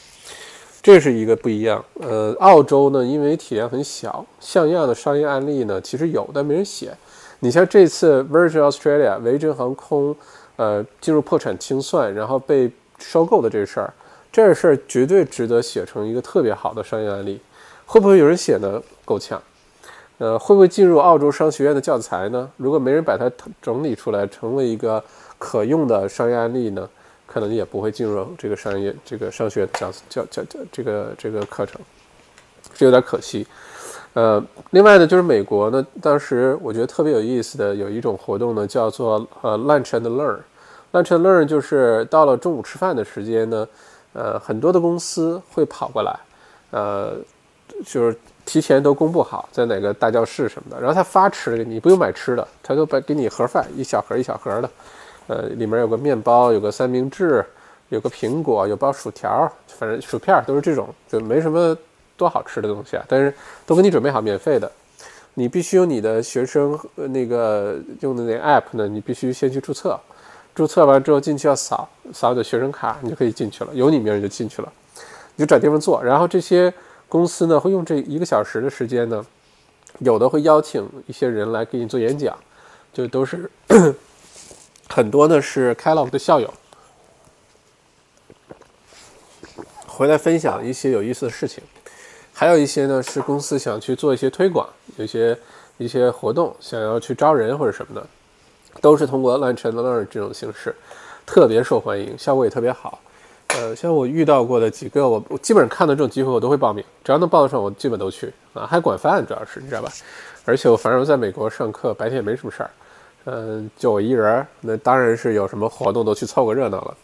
[0.82, 1.84] 这是一个不一样。
[2.00, 6.96] 呃，澳洲呢，因为体量很小，像样的商业案例呢，其实有，但没人写。
[7.40, 10.16] 你像这次 Virgin Australia 维珍航空，
[10.56, 13.92] 呃，进入破产清算，然后被收购的这事儿，
[14.32, 17.38] 这事儿绝对值得写成一个特别好的商业案例。
[17.84, 18.82] 会不会有人写呢？
[19.04, 19.42] 够呛。
[20.18, 22.50] 呃，会不会进入澳洲商学院的教材呢？
[22.56, 23.30] 如果没人把它
[23.62, 25.02] 整理出来，成为一个
[25.38, 26.88] 可用的商业案例呢，
[27.24, 31.80] 可能也不会进入这个商业这个商学教教教教这个这个课程，
[32.74, 33.46] 这有点可惜。
[34.14, 40.38] 呃，另外呢，就是美国呢，当时我觉得特别有意思的有一种活动呢，叫做呃 lunch and learn。
[40.90, 43.68] lunch and learn 就是到了中午吃饭的时间呢，
[44.14, 46.18] 呃，很多的公司会跑过来，
[46.70, 47.12] 呃，
[47.86, 48.16] 就是
[48.48, 54.70] 提前都公布好在哪个大教室什么的，然后他发吃的，你不用买吃的，他都把给你盒饭，一小盒一小盒的，
[55.26, 57.44] 呃，里面有个面包，有个三明治，
[57.90, 61.76] 有个苹果，有包薯条，反正薯片都是这种，就没什么。
[62.18, 63.04] 多好吃的东西啊！
[63.06, 63.32] 但是
[63.64, 64.68] 都给你准备好免费的，
[65.34, 69.96] 你必须用你的学生那个用的那 app 呢，你必须先去注册，
[70.52, 74.72] 注册完之后进去要扫扫你的学生卡，你就可以进去了，有你名你就进去了，
[75.36, 76.02] 你就找地方坐。
[76.02, 76.74] 然后这些
[77.08, 79.24] 公司呢会用这一个小时的时间呢，
[80.00, 82.36] 有的会邀请一些人来给你做演讲，
[82.92, 83.50] 就都是
[84.88, 86.52] 很多呢是 Kellogg 的校友。
[89.86, 91.64] 回来分享一些有意思的事情。
[92.32, 95.36] 还有一些呢，是公司想去做一些推广，有一些
[95.76, 98.06] 一些活动，想要去招人或者什么的，
[98.80, 100.72] 都是通过 lunch and learn 这种形式，
[101.26, 103.00] 特别受欢迎，效果也特别好。
[103.58, 109.90] 呃，像我遇到过的几个，我我基本上看到这种机会，我都会报名，只要能报得上，我基本都去啊，还管饭，主要是你知道吧？
[110.44, 112.70] 而且我反正在美国上课，白天也没什么事儿，
[113.24, 116.96] 嗯，就我一人，那当然是有什么活动都去凑个热闹了。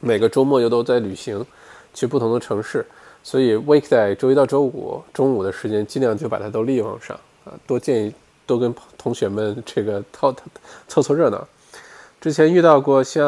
[0.00, 1.44] 每个周末又都在旅行，
[1.92, 2.86] 去不同的城市。
[3.24, 8.14] 所以 weekday 周一到周五中午的时间，尽量就把它都利用上啊，多建议
[8.46, 10.34] 多跟同学们这个凑
[10.88, 11.46] 凑凑热闹。
[12.20, 13.26] 之前遇到过像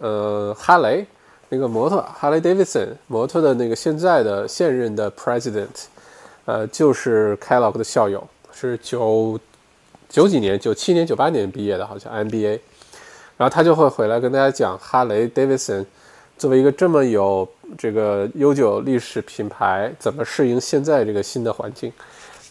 [0.00, 1.04] 呃哈雷
[1.50, 5.66] 那个摩托哈雷 Davidson 摩托的那个现在的现任的 president，
[6.44, 9.38] 呃就是 Kellogg 的校友，是九
[10.08, 12.60] 九几年九七年九八年毕业的，好像 MBA，
[13.36, 15.84] 然后他就会回来跟大家讲哈雷 Davidson。
[16.36, 21.92] 作为一个这么有这个悠久历史品牌，怎么适应现在这个新的环境？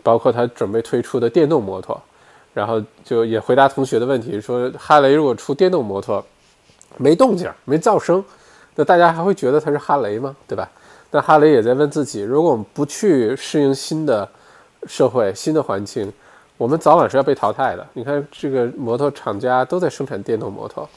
[0.03, 1.97] 包括他准备推出的电动摩托，
[2.53, 6.21] 然后就也回答同学的问题，说哈雷如果出电动摩托，
[6.97, 8.23] 没动静、没噪声，
[8.77, 10.33] 那大家还会觉得它是哈雷吗？
[10.47, 10.69] 对吧？
[11.11, 14.27] 那哈雷也在问自己，如果我们不去适应新的
[14.87, 16.13] 社会、新的环境，
[16.57, 17.87] 我们早晚是要被淘汰的。
[17.93, 20.87] 你看这个摩托厂家都在生产电动摩托，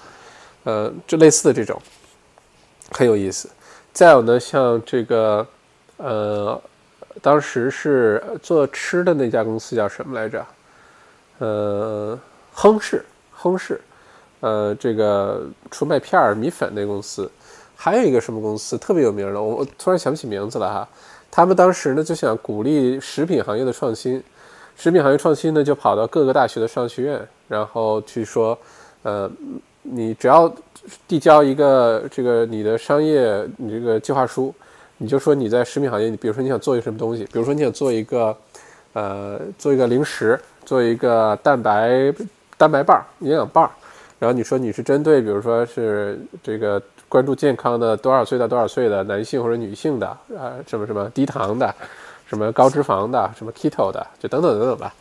[0.65, 1.81] 呃，就类似的这种。
[2.93, 3.49] 很有意思，
[3.93, 5.47] 再有呢，像这个，
[5.97, 6.61] 呃，
[7.23, 10.45] 当时是做吃的那家公司叫什么来着？
[11.39, 12.19] 呃，
[12.53, 13.81] 亨氏，亨氏，
[14.41, 17.31] 呃，这个出麦片儿、米粉那公司，
[17.83, 20.89] 还有一个什么公司特别有名的，我突然想不起名字了哈。
[21.31, 24.23] 他们当时呢就想鼓励食品行业的创新，
[24.77, 28.59] 食品行业创新呢就跑到各个大学的商学院，然后去说，
[29.03, 29.31] 呃，
[29.83, 30.53] 你只要。
[31.07, 34.53] 递交一个这个你的商业你这个计划书，
[34.97, 38.35] 你就说你在食品行业，你比如说你想做一个什么东西，比如说你想做一个，
[38.95, 42.11] 呃，做一个零食，做一个蛋白
[42.57, 43.71] 蛋白棒、营养棒，
[44.21, 50.07] 然后你说你是针对，比如说是这个关注健康的多少岁到多少岁的男性或者女性的，
[50.39, 51.75] 啊，什么什么低糖的，
[52.27, 54.95] 什么高脂肪的，什么 keto 的，就等等等等吧。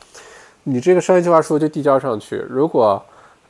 [0.63, 2.99] 你这个商业计划书就递交上去，如果。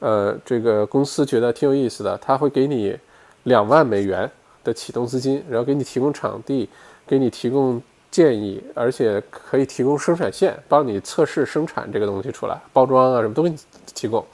[0.02, 2.98] 呃，这个公司觉得挺有意思的，他会给你
[3.44, 4.32] 两万美元
[4.64, 6.70] 的启动资金，然后给你提供场地，
[7.06, 13.58] 给你提供建议，而且可以提供生产线，帮你测试生产这个东西出来，包装啊什么都给你
[13.94, 14.26] 提供。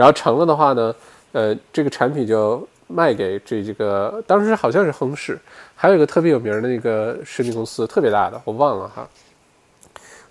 [0.00, 0.94] 然后成了的话呢，
[1.32, 5.38] 呃，这个产品就卖给这这个，当时好像是亨氏，
[5.76, 9.06] 还有一个特别有名的那个食品公司，特别大的，我忘了哈。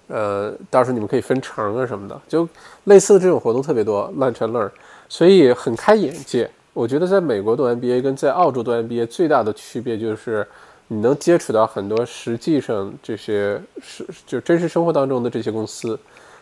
[0.07, 2.49] 呃，到时候你们可以分成啊什么的，就
[2.85, 4.71] 类似的这种活动特别多，lunch and learn，
[5.07, 6.49] 所以很开眼界。
[6.73, 10.47] 我觉得在美国读 MBA 跟在澳洲读 MBA 最大的区别就是，
[10.87, 15.99] 你能接触到很多实际上这些是就真实生活当中的这些公司、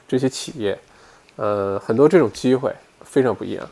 [0.08, 0.80] 这些企业，
[1.36, 2.74] 呃，很多这种机会
[3.10, 3.68] 非常不一样。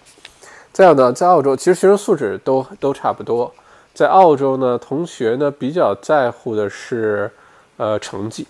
[0.74, 3.54] 再有呢，在澳洲其实学生素质都都差不多，
[3.94, 7.32] 在澳洲呢，同学呢比较在乎的是
[7.78, 8.46] 呃成绩，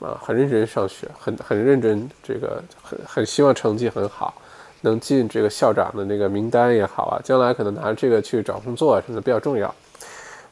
[0.00, 4.34] 啊，很认真上学，很很认真，这个很很希望成绩很好。
[4.84, 9.72] 能进这个校长的那个名单也好啊，将来可能拿这个去找工作啊，什么的比较重要。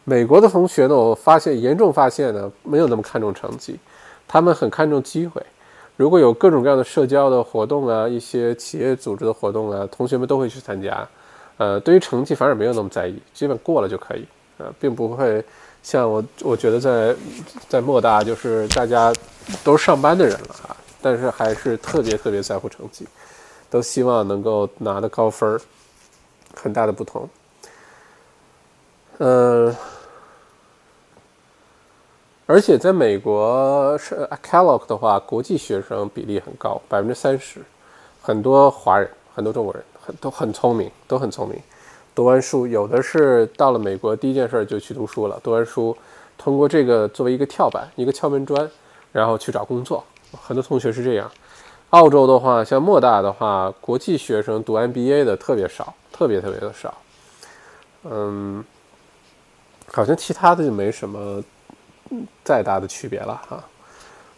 [0.05, 3.77] 美国的同学呢，我发现严重发现呢，没有那么看重成绩，
[4.29, 5.43] 他们很看重机会。
[6.01, 11.07] 如果有各种各样的社交的活动啊，一些企业组织的活动啊，同学们都会去参加。
[11.59, 14.27] 呃，对于成绩反而没有那么在意，基本过了就可以。
[14.57, 15.45] 呃，并不会
[15.83, 17.15] 像我， 我觉得在
[17.69, 19.13] 在莫大就是大家
[19.63, 23.07] 都是上班的人了啊，但是还是特别特别在乎成绩。
[23.69, 25.61] 都希望能够拿的高分儿，
[26.55, 27.29] 很大的不同。
[29.19, 29.77] 嗯，
[32.51, 37.61] 而且在美国是 Kellogg 的话，国际学生比例很高，百分之三十，
[38.21, 41.57] 很多华人，很多中国人，很都很聪明，都很聪明。
[42.13, 45.97] 读完书，有的是到了美国第一件事就去读书了，读完书，
[46.37, 48.69] 通过这个作为一个跳板，一个敲门砖，
[49.13, 50.03] 然后去找工作。
[50.43, 51.31] 很多同学是这样。
[51.91, 56.93] 澳洲的话，像莫大的话，国际学生读 MBA 的特别少，特别特别的少。
[58.03, 58.65] 嗯，
[59.93, 61.41] 好像其他的就没什么
[62.45, 63.63] 再大的区别了哈。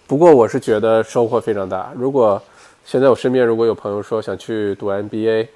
[0.07, 1.93] 不过我是觉得收获非常大。
[1.97, 2.41] 如果
[2.85, 5.47] 现在我身边如果有朋友说想去读 MBA，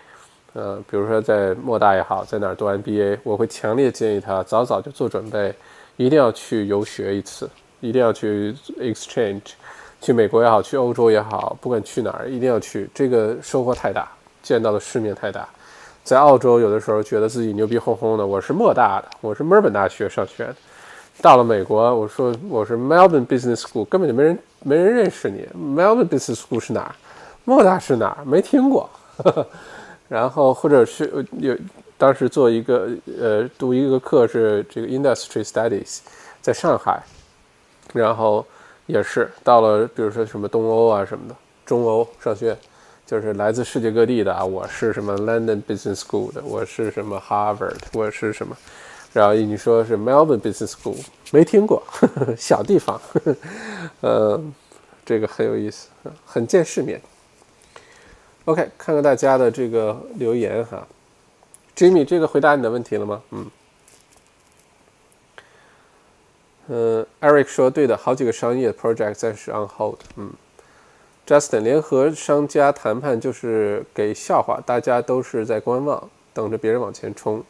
[0.55, 5.55] 呃，比如说在莫大也好，在哪儿读 MBA，我会强烈建议他早早就做准备，
[5.97, 7.51] 一定要去游学一次，
[7.81, 9.53] 一定要去 exchange。
[10.01, 12.89] 去美国也好，去欧洲也好，不管去哪儿，一定要去。
[12.95, 14.09] 这个收获太大，
[14.43, 15.49] 见到的世面太大。
[16.05, 20.57] 在澳洲，有的时候觉得自己牛逼哄哄的，我是莫大的，我是墨尔本大学上学的。
[21.21, 25.47] 到了美国，我说我是 Melbourne Business School，根本就没人没人认识你。
[25.55, 26.95] Melbourne Business School 是哪儿？
[27.45, 28.25] 莫大是哪儿？
[28.25, 28.89] 没听过。
[30.09, 31.57] 然后或者是有
[31.99, 32.89] 当时做一个
[33.21, 35.99] 呃读一个课是这个 Industry Studies，
[36.41, 37.03] 在上海，
[37.93, 38.45] 然后。
[38.89, 42.57] 也是到了，比如说什么东欧啊什么的，中欧上学，
[43.05, 44.45] 就是来自世界各地的啊。
[44.45, 48.57] 我是什么 London Business School 的，我是什么 Harvard，我是什么，
[49.19, 50.97] 然后你说是 Melbourne Business School，
[51.33, 51.83] 没听过，
[52.37, 53.37] 小地方呵呵，
[54.03, 54.45] 呃，
[55.07, 55.89] 这个很有意思，
[56.27, 57.01] 很见世面。
[58.45, 60.87] OK，看看大家的这个留言哈
[61.75, 63.23] ，Jimmy，这个回答你的问题了吗？
[63.31, 63.51] 嗯。
[66.69, 70.01] 呃，Eric 说对的，好几个商业 project 暂时 on hold。
[70.17, 70.31] 嗯
[71.27, 77.43] ，Justin 联合商家谈判就是给笑话，大家都是在观望，等着别人往前冲。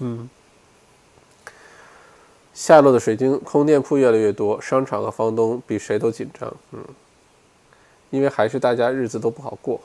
[0.00, 0.28] 嗯，
[2.56, 6.50] 下落的水晶空店铺越来越多，商场和房东比谁都紧张。
[6.72, 6.82] 嗯，
[8.08, 9.78] 因为还是大家日子都不好过，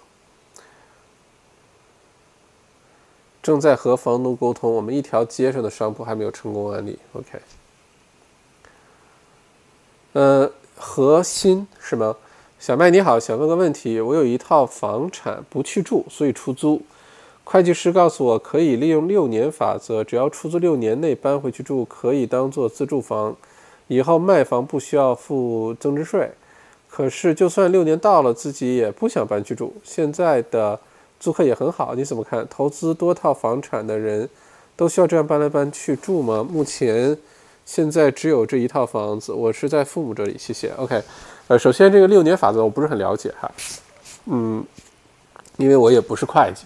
[3.43, 6.97] 正在和房东沟通，我们一条街上的商铺还没有成功案例。
[7.11, 7.41] OK。
[10.13, 12.15] 呃，核心是吗？
[12.57, 13.99] 小麦你好，想问个问题。
[13.99, 16.81] 我有一套房产不去住，所以出租。
[17.51, 23.35] 会计师告诉我，可以利用六年法则，只要出租六年内搬回去住，可以当做自住房，
[23.89, 26.31] 以后卖房不需要付增值税。
[26.89, 29.73] 可是，就算六年到了，自己也不想搬去住。
[29.83, 30.79] 现在的
[31.19, 32.47] 租客也很好，你怎么看？
[32.49, 34.29] 投资多套房产的人
[34.77, 36.47] 都需要这样搬来搬去住吗？
[36.49, 37.17] 目前。
[37.63, 40.35] 现在只有这一套房子，我是在父母这里。
[40.37, 40.71] 谢谢。
[40.77, 41.01] OK，
[41.47, 43.51] 呃，首先这个六年法则我不是很了解哈，
[44.25, 44.63] 嗯，
[45.57, 46.63] 因为我也不是会计，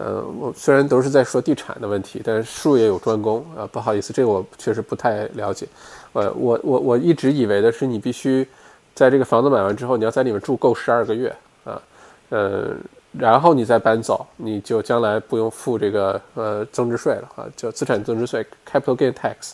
[0.00, 5.66] 呃，我虽然都是在说地产的问题，但是术业有专攻啊，不好意思，这个我确实不太了解。
[6.14, 8.48] 呃，我我我一直以为的是你必须
[8.94, 11.28] 在这个房子买完之后，你要在里面住够十二个月
[11.64, 11.82] 啊，
[12.30, 12.70] 呃，
[13.12, 19.52] 然后你再搬走，你就将来不用付这个呃增值税了啊，叫资产增值税 （capital gain tax）。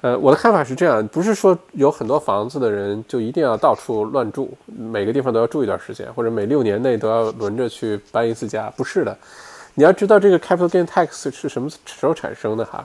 [0.00, 9.18] 呃，我的看法是这样，不是说有很多房子的人就一定要到处乱住，每个地方都要住一段时间，或者每六年内都要轮着去搬一次家，不是的。
[9.78, 12.84] 你要知道这个 capital gain tax 是什么时候产生的哈？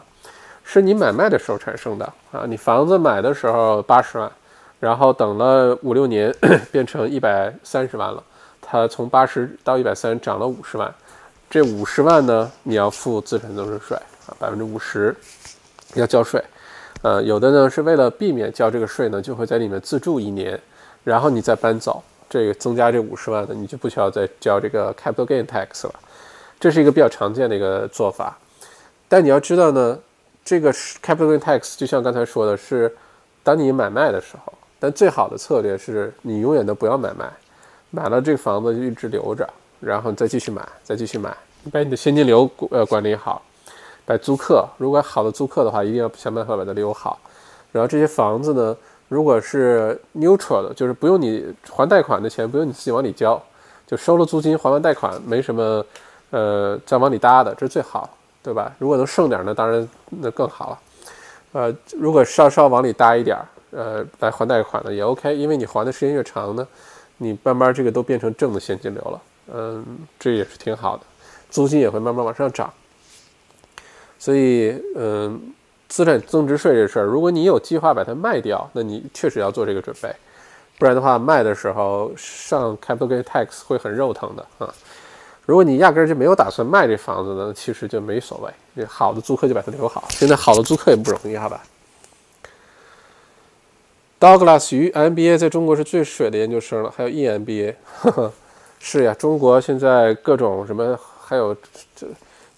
[0.63, 2.45] 是你买卖的时候产生的啊。
[2.47, 4.31] 你房子买的时候八十万，
[4.79, 6.31] 然后等了五六年，
[6.71, 8.23] 变成一百三十万了。
[8.61, 10.93] 它从八十到一百三，涨了五十万。
[11.49, 15.15] 这五十万呢，你要付资产增值税啊，百分之五十
[15.95, 16.39] 要交税。
[17.01, 20.61] 呃，有的呢是为了避免交这个税呢，就会在里面自住一年，
[21.03, 25.95] 然后你再搬走，这个增加这五十万的，你就不需要再交这个 capital gain tax 了。
[26.63, 28.37] 这是一个比较常见的一个做法。
[29.09, 29.99] 但你要知道呢，
[30.45, 32.89] 这个 capital gain tax 就像刚才说的是，
[33.43, 37.29] 当你买卖的时候，但最好的策略是你永远都不要买卖，
[37.91, 39.45] 买了这个房子就一直留着。
[39.81, 43.41] 然后再继续买，再继续买，你把你的现金流呃管理好。
[44.05, 47.19] 把租客，如果好的租客的话，一定要想办法把它留好。
[47.73, 48.73] 然后这些房子呢，
[49.09, 53.41] 如果是 neutral 的，就是不用你还贷款的钱，不用你自己往里交，
[53.85, 55.85] 就收了租金还完贷款，没什么
[56.33, 58.09] 呃再往里搭的，这是最好，
[58.41, 58.73] 对吧？
[58.79, 60.79] 如果能剩点呢，当然那更好了。
[61.51, 63.37] 呃，如果稍稍往里搭一点，
[63.69, 66.67] 呃，来还贷款的也 OK，因为你还的时间越长呢，
[67.17, 69.21] 你慢慢这个都变成正的现金流了。
[69.53, 69.85] 嗯，
[70.19, 71.03] 这也是挺好的，
[71.51, 72.73] 租金也会慢慢往上涨。
[74.17, 75.53] 所以，嗯，
[75.87, 80.11] 资产增值税这事儿，如果你有计划把它卖掉，那你确实要做这个准备，
[80.79, 84.73] 不然的话，卖的时候上 capital gain tax 会很肉疼的啊。
[85.45, 88.39] 如果你压根儿就没有打算卖这房子呢，其实就没所
[88.75, 90.05] 谓，好的租客就把它留好。
[90.09, 91.61] 现在好的租客也不容易，好吧
[94.19, 97.75] ？Douglas 于 MBA 在中国是最水的研究生了，还有 EMBA。
[98.01, 98.33] 呵呵
[98.79, 101.53] 是呀，中国现在各种什么，还有
[101.93, 102.07] 这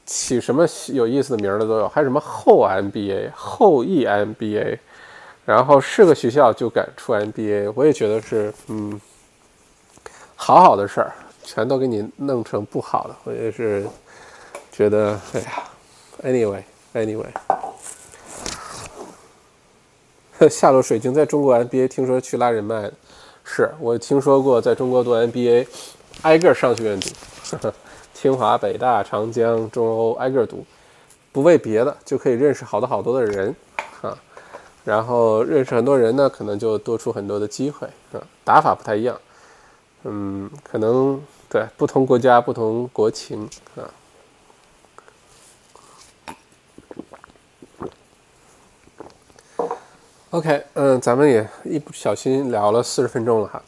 [0.05, 4.77] 起什么有意思的名儿的都有，还有什么后 MBA、后 EMBA，
[5.43, 9.01] 然后是个学校就敢出 MBA，我也觉得是嗯，
[10.35, 11.13] 好好的事儿，
[11.45, 13.87] 全都给你弄成不好的，我也是
[14.71, 15.63] 觉得哎呀
[16.23, 17.29] ，Anyway，Anyway，
[20.49, 22.91] 下落水晶在中国 MBA 听说去拉人脉，
[23.43, 25.67] 是我听说过在中国读 MBA。
[26.21, 27.09] 挨个上学院读，
[28.15, 30.65] 清华、北大、长江、中欧挨个读，
[31.33, 33.53] 不为别的，就可以认识好多好多的人
[34.01, 34.17] 啊。
[34.85, 38.23] 然后认识很多人呢，可能就多出很多的机会啊。
[38.45, 39.19] 打法不太一样，
[40.05, 41.21] 嗯，可能
[41.55, 43.87] 对不同国家、不同国情啊。
[50.31, 53.63] OK，嗯，咱们也一不小心聊了四十分钟了哈。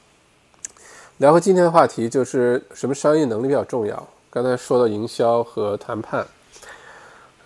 [1.19, 4.05] 聊回今天的话题，就是什么商业能力比较重要。
[4.29, 6.27] 刚才说到营销和谈判，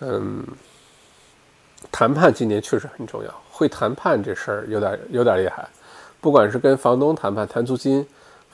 [0.00, 0.44] 嗯，
[1.92, 3.32] 谈判今年确实很重要。
[3.52, 5.68] 会谈判这事儿有点有点厉害，
[6.20, 8.04] 不管是跟房东谈判谈租金，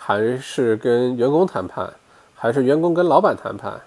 [0.08, 1.92] 还是跟员工谈判，
[2.34, 3.78] 还是员工跟老板谈判，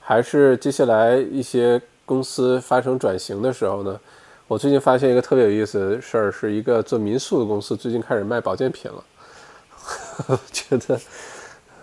[0.00, 4.00] 还是接下来一些公司发生转型的时候呢？
[4.48, 10.38] 我最近发现一个特别有意思的事儿，是一个做民宿的公司最近开始卖保健品了。
[10.50, 11.00] 觉得，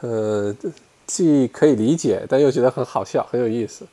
[0.01, 0.53] 呃，
[1.05, 3.85] 既可以理解，但又觉得很好笑，很有意思。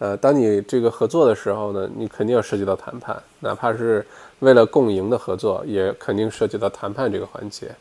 [0.00, 4.06] 呃，当你这个合作的时候呢，你肯定要涉及到谈判，哪怕是
[4.40, 7.74] 为了共赢的合作，也肯定涉及到谈判这个环节。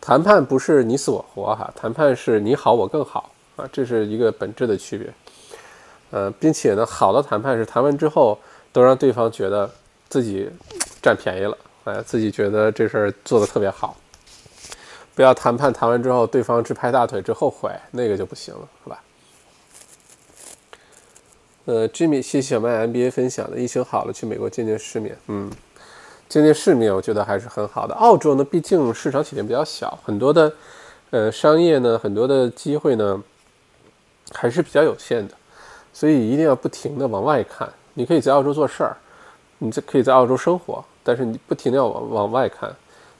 [0.00, 5.12] 谈判不是你死我活哈，谈判是你好我更好啊，这是一个本质的区别。
[6.10, 8.38] 呃，并且呢，好的谈判是谈完之后
[8.72, 9.68] 都让对方觉得
[10.08, 10.48] 自己
[11.02, 13.96] 占便宜了，哎，自己觉得这事儿做得特别好。
[15.16, 19.02] 不要谈判谈完之后，对方直拍大腿直后悔，那个就不行了，好吧？
[21.64, 25.18] 呃，Jimmy，谢谢小麦 MBA 分享的，疫情好了，去美国见见世面。
[25.26, 25.50] 嗯，
[26.28, 27.94] 见见世面，我觉得还是很好的。
[27.94, 30.52] 澳洲呢，毕竟市场体量比较小，很多的
[31.10, 33.22] 呃商业呢，很多的机会呢，
[34.32, 35.34] 还是比较有限的，
[35.92, 37.68] 所以一定要不停的往外看。
[37.94, 38.96] 你可以在澳洲做事儿，
[39.58, 42.74] 你这可以在澳洲生活，但是你不停的要往往外看。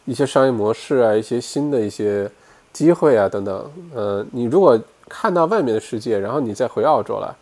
[0.04, 2.30] 一些商业模式啊，一些新的一些
[2.72, 3.72] 机会啊，等等。
[3.94, 4.78] 呃，你如果
[5.08, 7.34] 看到外面的世界，然后你再回澳洲来，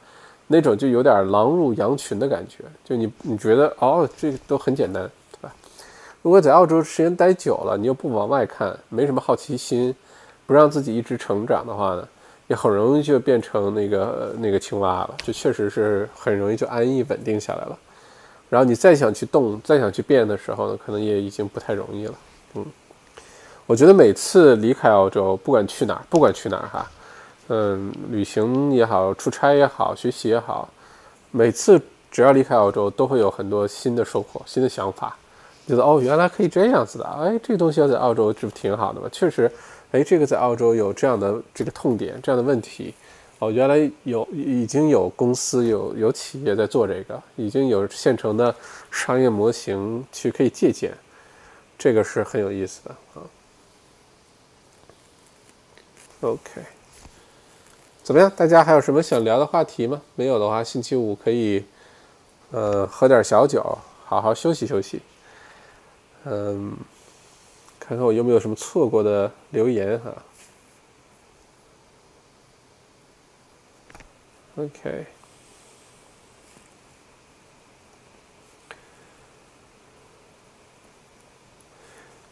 [0.47, 2.65] 那种就有点狼入羊群的感觉。
[2.85, 5.11] 就你你觉得哦，这都很简单，
[6.25, 9.95] 如果在澳洲时间待久了，你又不往外看，没什么好奇心，
[10.47, 12.09] 不让自己一直成长的话呢，
[12.47, 15.15] 也很容易就变成那个那个青蛙了。
[15.23, 17.79] 就确实是很容易就安逸稳定下来了。
[18.49, 22.15] 然后你再想去动，再想去变的时候呢，可能也已经不太容易了。
[22.55, 22.65] 嗯，
[23.67, 26.91] 我觉得每次离开澳洲，不管去哪儿，不管去哪儿哈，
[27.49, 30.71] 嗯，旅行也好，出差也好，学习也好，
[31.33, 31.79] 每次
[32.11, 35.15] 只要离开澳洲，都会有很多新的收获、新的想法，
[35.67, 39.09] 觉得哦，原来可以这样子的，哎，这个东西要在澳洲，这不挺好的吗？
[39.11, 39.51] 确实，
[39.93, 42.95] 哎，这个在澳洲有这样的这个痛点、这样的问题，
[43.39, 48.55] 哦，原来有已经有公司、有有企业在做这个，已经有现成的
[48.91, 50.93] 商业模型去可以借鉴。
[51.79, 53.23] 这个是很有意思的啊。
[56.21, 56.63] OK，
[58.03, 58.31] 怎么样？
[58.37, 60.01] 大家还有什么想聊的话题吗？
[60.15, 61.65] 没有的话，星期五可以，
[62.51, 65.01] 呃，喝点小酒，好好休息休息。
[66.25, 66.77] 嗯，
[67.79, 70.15] 看看我有没有什么错过的留言哈。
[74.57, 75.07] OK，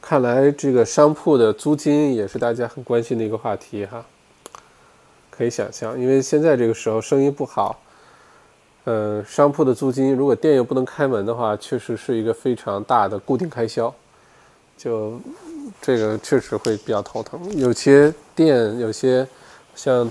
[0.01, 4.07] 看来这个商铺的租金也是大家很关心的一个话题哈。
[5.31, 7.82] 可以想象，因为现在这个时候生意不好，
[8.85, 13.95] 嗯，商铺的租金如果店又不能开门的话，确实是一个非常大的固定开销，
[14.77, 15.21] 就
[15.81, 17.41] 这个确实会比较头疼。
[17.57, 19.27] 有些店有些
[19.75, 20.11] 像。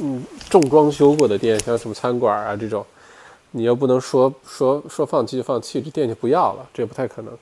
[0.00, 2.84] 嗯，重装修过的店，像什么餐馆啊这种，
[3.52, 7.32] 你又不能说说说放弃就放弃，这店就不要了，这也不太可能。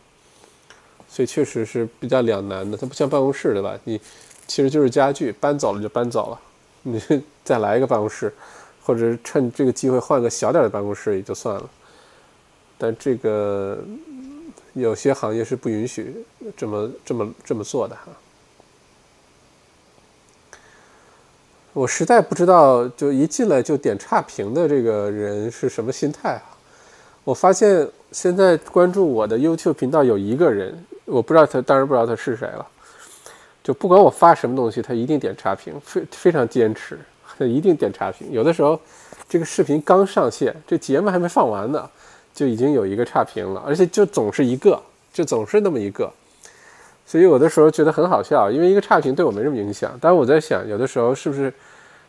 [1.08, 2.76] 所以确实是比较两难的。
[2.76, 3.76] 它不像办公室，对吧？
[3.82, 4.00] 你
[4.46, 6.40] 其实就是家具，搬走了就搬走了，
[6.82, 7.02] 你
[7.42, 8.32] 再来一个办公室，
[8.86, 11.68] 或者趁这个机会换个小点的办公室也就算了。
[12.78, 13.82] 但这个
[14.74, 16.24] 有些行业是不允许
[16.56, 18.02] 这么这么这么做的哈。
[21.72, 26.56] 我实在不知道，就一进来就点差评的这个人是什么心态啊？
[27.24, 32.64] 我发现现在关注我的 YouTube 频道有一个人，我不知道他，当然不知道他是谁了。
[33.64, 36.98] 就不管我发什么东西，他一定点差评，非非常坚持，
[37.38, 38.30] 他一定点差评。
[38.30, 38.78] 有的时候，
[39.28, 41.88] 这个视频刚上线，这节目还没放完呢，
[42.34, 44.80] 就已经有一个差评了，而且就总是一个，
[45.12, 46.10] 就总是那么一个。
[47.06, 49.96] 所以有的时候觉得很好笑，因为一个差评对我没什么影响。
[50.00, 51.52] 但是我在想，有的时候是不是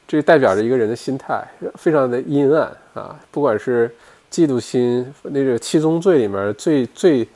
[0.07, 3.15] 这代表着一个人的心态非常的阴暗啊？
[3.29, 3.93] 不管是
[4.31, 7.27] 嫉妒心，那个七宗罪里面最最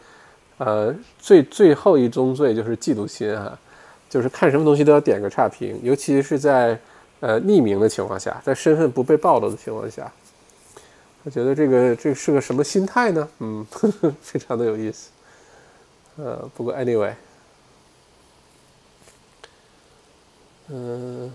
[0.57, 3.55] 呃最最后一宗罪就是嫉妒心啊，
[4.09, 6.75] 就是看什么东西都要点个差评，尤其是在
[7.21, 10.11] 呃匿名的情况下，在身份不被暴露的情况下，
[11.23, 13.29] 我觉得这个这是个什么心态呢？
[13.39, 13.65] 嗯，
[14.21, 15.09] 非常的有意思。
[16.17, 17.13] 呃，不过 anyway。
[20.73, 21.31] 嗯，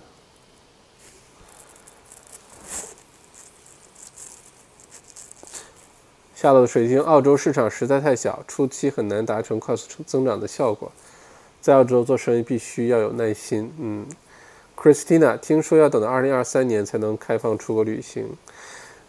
[6.35, 10.91] 下落的水晶，澳洲市场实在太小，初期很难达成快速增长的效果。
[11.61, 13.73] 在澳洲做生意必须要有耐心。
[13.79, 14.07] 嗯
[14.77, 18.29] ，Christina，听说要等到二零二三年才能开放出国旅行。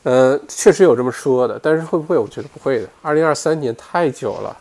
[0.04, 2.18] 呃，确实有这么说的，但是会不会？
[2.18, 2.88] 我觉得不会的。
[3.02, 4.58] 二零二三年太久了，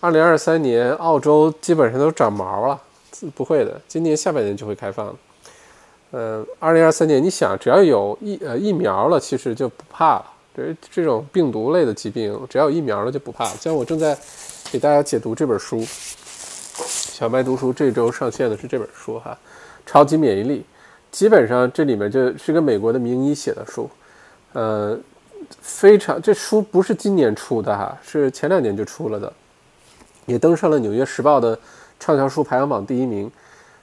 [0.00, 2.80] 二零二三年澳洲基本上都长毛了。
[3.34, 5.14] 不会的，今年下半年就会开放。
[6.12, 10.24] 嗯，二零二三年，你想，只要有疫呃疫苗了，其实就不怕了。
[10.56, 13.44] 这这种病毒类的疾病，只要有疫苗了就不怕。
[13.56, 14.16] 像我正在
[14.72, 15.84] 给大家解读这本书，
[16.74, 19.38] 小麦读书这周上线的是这本书哈，
[19.90, 20.60] 《超级免疫力》。
[21.10, 23.90] 基本上这里面就是个美国的名医写的书，
[24.52, 24.96] 呃，
[25.60, 29.32] 非常这书不是今年出的哈，是前两年就出了的，
[30.26, 31.58] 也登上了《纽约时报》的。
[31.98, 33.30] 畅销书排行榜第一名，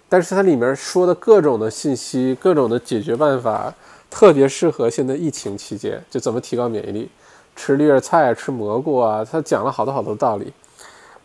[0.10, 3.72] 但是它里面说的各种的信息、各种的解决办法，
[4.10, 7.10] 特别适合现在疫情期间，就怎么提高免疫力，
[7.56, 10.52] 吃绿叶菜、吃蘑菇啊，他讲了好多好多道理。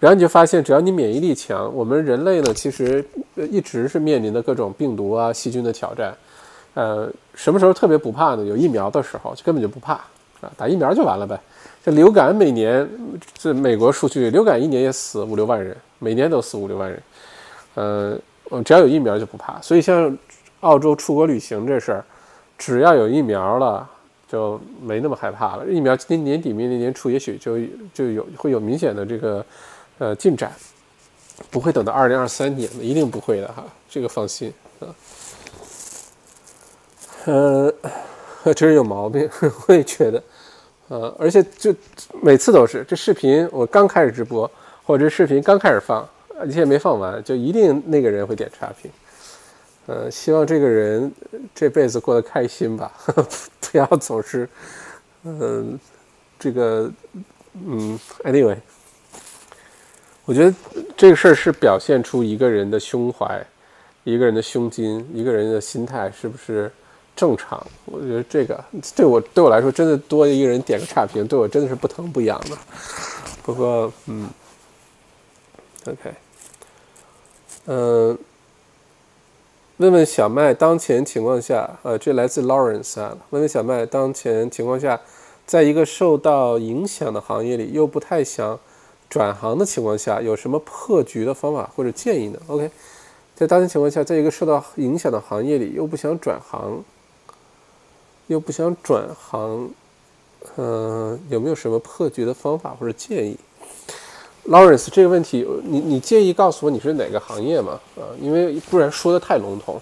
[0.03, 3.05] 然后你就发现，只要你免疫力强，我们人类呢，其实
[3.37, 6.13] 一直是面临的各种病毒啊、细菌的挑战。
[6.75, 8.45] 呃，什么时候特别不怕呢？
[8.45, 9.93] 有疫苗的时候，就根本就不怕
[10.41, 11.41] 啊，打疫苗就完了呗。
[11.85, 12.89] 这流感每年，
[13.33, 15.77] 这美国数据，流感一年也死五六万人。
[16.01, 17.03] 每年都死五六万人，
[17.75, 18.19] 呃，
[18.65, 19.61] 只要有疫苗就不怕。
[19.63, 20.19] 所以像
[20.63, 22.05] 澳洲出国旅行这事儿，
[22.59, 23.89] 只要有疫苗了，
[24.29, 25.65] 就没那么害怕了。
[25.69, 27.57] 疫苗今年年底、明年年初，也许就
[27.95, 29.47] 就有会有明显的这个
[30.03, 30.53] 呃进展，
[31.49, 34.91] 不会等到二零二三年的，一定不会的哈，这个放心啊。
[37.27, 37.73] 呃，
[38.53, 39.31] 真是有毛病，
[39.69, 40.23] 我也觉得，
[40.89, 41.73] 呃，而且就
[42.21, 44.51] 每次都是这视频，我刚开始直播。
[44.85, 48.91] 或者视频刚开始放，而且没放完，就一定那个人会点差评。
[49.87, 51.11] 呃，希望这个人
[51.55, 52.93] 这辈子过得开心吧，
[53.71, 54.49] 不要总是，
[55.23, 55.79] 嗯，
[56.37, 56.91] 这个，
[57.55, 58.57] 嗯，anyway，
[60.25, 60.55] 我觉得
[60.97, 63.45] 这个事儿是表现出一个人的胸怀，
[64.05, 66.71] 一个人的胸襟，一个人的心态是不是
[67.17, 67.65] 正常？
[67.85, 68.65] 我觉得这个
[68.95, 72.57] 对我对我来说，真的多一个人点个差评，对我真的是不疼不痒的。
[73.43, 74.29] 不过，嗯。
[75.85, 76.15] OK，
[77.67, 78.17] 嗯，
[79.79, 83.19] 问问小麦，当前情况下，呃，这来自 Lawrence 啊。
[83.31, 85.01] 问问小麦，当前情况下，
[85.45, 88.61] 在一个受到影响的行业里，又不太想
[89.13, 92.71] 转行的情况下，有什么破局的方法或者建议呢？OK，
[93.35, 96.83] 在当前情况下，在一个受到影响的行业里，又不想转行，
[98.29, 99.71] 又不想转行，
[100.57, 103.37] 嗯，有没有什么破局的方法或者建议
[104.49, 107.79] ？Lawrence，这个问题，你你介意告诉我你是哪个行业吗？
[107.97, 109.79] 啊，因为不然说的太笼统，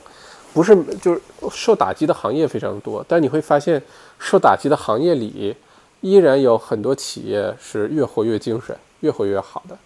[0.52, 1.20] 不是就是
[1.52, 3.80] 受打击的行业非常多，但你会发现
[4.18, 5.54] 受打击的行业里，
[6.00, 8.76] 依然有很多企业是越活越精神。
[9.00, 9.78] 越活越好的，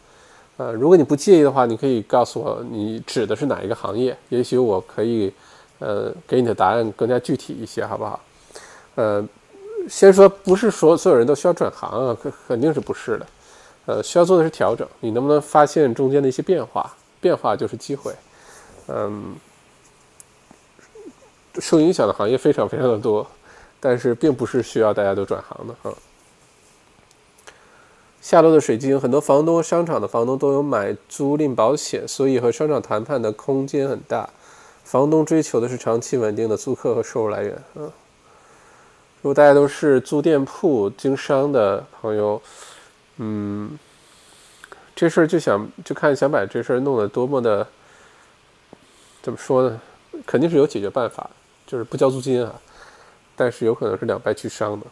[0.56, 5.32] 呃，如果你不介意的话，你可以告诉我你指的是哪一个行业，也许我可以，
[5.78, 8.18] 呃，给你的答案更加具体一些，好不好？
[8.96, 9.24] 呃，
[9.88, 13.26] 先说不是说所有人都需要转行啊，肯肯定是不是的，
[13.86, 16.92] 呃，需要做的是调整，你能不能发现中间的一些变化？
[17.20, 18.12] 变化就是机会，
[18.88, 19.36] 嗯，
[21.60, 23.24] 受影响的行业非常非常的多，
[23.84, 25.94] 但是并不是需要大家都转行的啊。
[28.22, 34.30] 下落的水晶，很多房东、商场的房东都有买租赁保险，所以和商场谈判的空间很大。
[34.84, 37.62] 房东追求的是长期稳定的租客和收入来源。
[37.74, 37.82] 嗯，
[39.20, 42.40] 如果大家都是租店铺经商的朋友，
[43.18, 43.78] 嗯，
[44.96, 47.66] 这事儿就想就看想把这事儿弄得多么的，
[49.20, 49.78] 怎么说呢？
[50.24, 51.28] 肯定是有解决办法，
[51.66, 52.58] 就是不交租金啊，
[53.36, 54.86] 但是有可能是两败俱伤的。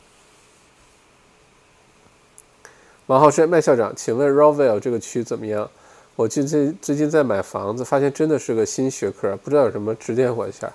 [3.06, 5.68] 王浩生，麦校长，请问 Rovell 这个区怎么样？
[6.14, 10.70] 我最近最近在买房子，发现真的是个新学科，不知道有什么指点我一下。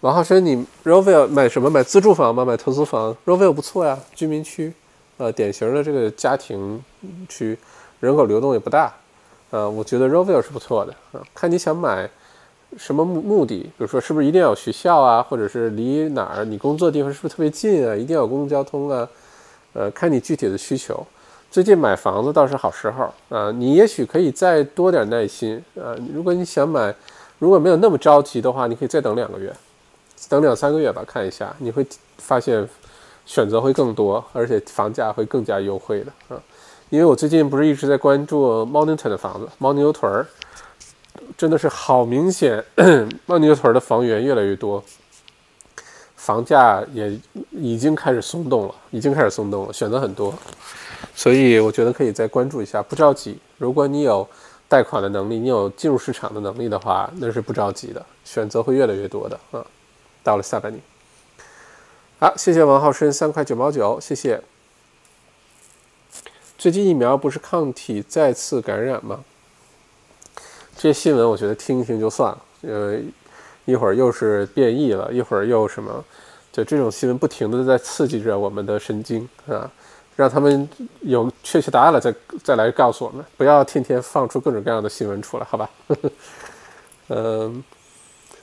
[0.00, 1.68] 王浩生，你 Rovell 买什么？
[1.68, 2.44] 买自住房吗？
[2.44, 4.72] 买投资房？Rovell 不错呀，居民区，
[5.16, 6.82] 呃，典型的这个家庭
[7.28, 7.58] 区，
[8.00, 8.94] 人口流动也不大，
[9.50, 11.20] 呃，我觉得 Rovell 是不错的啊。
[11.34, 12.08] 看你想买
[12.76, 17.96] 什么目目的，比如说是不是一定要有学校啊，或者是离哪儿你工作的地方是不是特别近啊？
[17.96, 19.08] 一定要有公共交通啊？
[19.72, 21.06] 呃，看你具体的需求。
[21.50, 25.96] 最近买房子倒是好时候啊，你也许可以再多点耐心啊。
[26.12, 26.94] 如果你想买，
[27.38, 29.50] 如果没有那么着急的话，你可以再等两个月，
[30.28, 31.86] 等两三个月吧，看一下，你会
[32.18, 32.68] 发现
[33.24, 36.40] 选择会更多，而且房价会更加优惠的啊。
[36.90, 40.26] 因为我最近不是一直在关注猫牛屯的房子，猫牛屯儿
[41.36, 42.64] 真的是好明显，
[43.26, 44.82] 猫牛屯的房源越来越多，
[46.16, 47.18] 房价也
[47.50, 50.34] 已经开始松动了，已经开始松动了，选择很多。
[51.14, 53.38] 所以我觉得可以再关注一下，不着急。
[53.56, 54.28] 如果你有
[54.68, 59.64] 贷款的能力，你有进入市场的能力的话，那是不着急的，选择会越来越多的啊。
[60.22, 60.82] 到了下半年，
[62.18, 64.42] 好，谢谢王浩生三块九毛九，谢谢。
[66.58, 69.20] 最近疫苗不是抗体再次感染吗？
[70.78, 72.96] 这些新闻我觉得听一听就算了，呃，
[73.64, 76.04] 一会儿又是变异了，一会儿又什么，
[76.52, 79.70] 就这种新闻不停的在刺激着我们的神经啊。
[80.14, 80.68] 让他们
[81.02, 82.12] 有确切答案了，再
[82.42, 85.70] 再来告诉我们，不要天天放出各种各样的新闻出来，好吧？
[87.06, 87.62] 嗯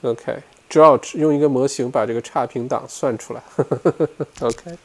[0.00, 4.08] ，OK，George 用一个模型把这个差评档算出来呵呵，
[4.48, 4.78] OK。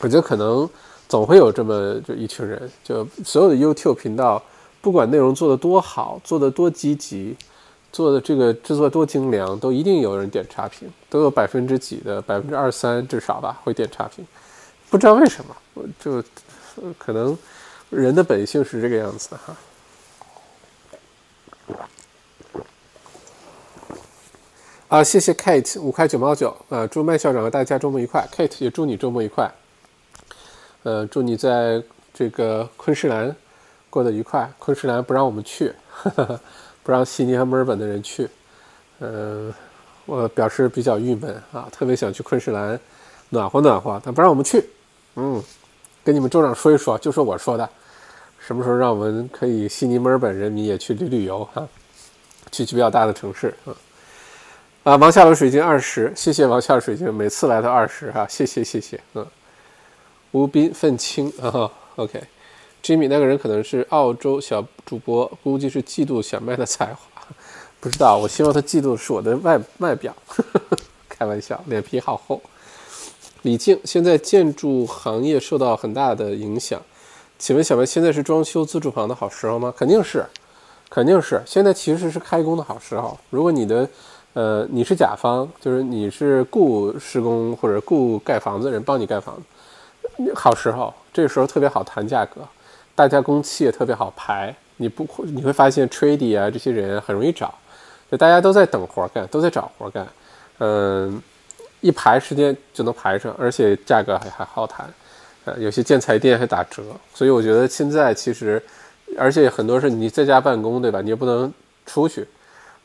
[0.00, 0.68] 我觉得可能
[1.08, 4.42] 总会有这么就一群人，就所有的 YouTube 频道，
[4.84, 7.34] 不管内容做的多好，做的多积极，
[7.90, 14.22] 做的这个制作多精良，都一定有人点差评，都有百分之几的百分之二三至少吧会点差评。
[14.90, 16.22] 不知道为什么，我就
[16.98, 17.34] 可能
[17.88, 19.56] 人的本性是这个样子的哈。
[24.88, 29.50] 啊，谢谢 Kate 五块九毛九啊，祝麦校长和大家周末愉快，Kate 也祝你周末愉快。
[30.82, 31.82] 呃，祝你在
[32.12, 33.34] 这个昆士兰
[33.94, 34.50] 过得愉快。
[34.58, 35.72] 昆士兰不让我们去，
[36.82, 38.28] 不让悉尼和墨尔本的人去。
[38.98, 39.54] 嗯，
[40.04, 42.78] 我表示比较郁闷啊，特别想去昆士兰
[43.28, 44.68] 暖和暖和，但不让我们去。
[45.14, 45.40] 嗯，
[46.02, 47.70] 跟你们州长说一说，就说我说的，
[48.40, 51.64] 什么时候让我们可以悉尼、墨尔本人民也去旅旅游哈，
[52.50, 53.70] 去去比较大的城市啊。
[54.82, 59.24] 啊，王下楼水晶二十，谢谢王下楼水晶，每次来都二十哈，谢谢谢谢，嗯。
[60.32, 61.70] 吴斌愤青啊
[62.84, 67.22] Jimmy 那个人可能是澳洲小主播，估计是嫉妒小麦的才华，
[67.80, 70.14] 不知道，我希望他嫉妒的是我的外外表，
[71.08, 72.42] 开玩笑，脸皮好厚。
[73.40, 76.78] 李静，现在建筑行业受到很大的影响，
[77.38, 79.72] 请问小白，现在是装修自住房的好时候吗？
[79.74, 80.26] 肯定是，
[80.90, 81.42] 肯定是。
[81.46, 83.18] 现在其实是开工的好时候。
[83.30, 83.88] 如果你的，
[84.34, 92.42] 呃，你是甲方，就是你是雇施工或者雇盖房子的人帮你盖房子，好时候，这时候特别好谈价格，
[92.94, 94.54] 大家工期也特别好排。
[94.76, 97.54] 你不会，你会发现 trade 啊这些人很容易找，
[98.10, 100.06] 就大家都在等活干，都在找活干，
[100.58, 101.22] 嗯。
[101.80, 104.88] 一排时间就能排上，而且价格还还好谈，
[105.44, 106.82] 呃，有些建材店还打折，
[107.12, 108.62] 所以我觉得现在其实，
[109.18, 111.02] 而且很多是你在家办公，对吧？
[111.02, 111.52] 你也不能
[111.84, 112.26] 出去，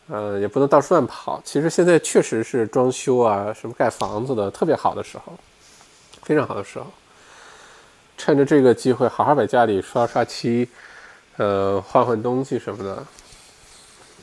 [0.09, 1.41] 呃，也不能到处乱跑。
[1.45, 5.31] 其实现在确实是装修啊，什么盖房子的特别好的时候，
[6.23, 6.87] 非常好的时候。
[8.19, 10.67] 趁着这个机会，好好把家里刷刷漆，
[11.37, 13.01] 呃，换换东西什么的，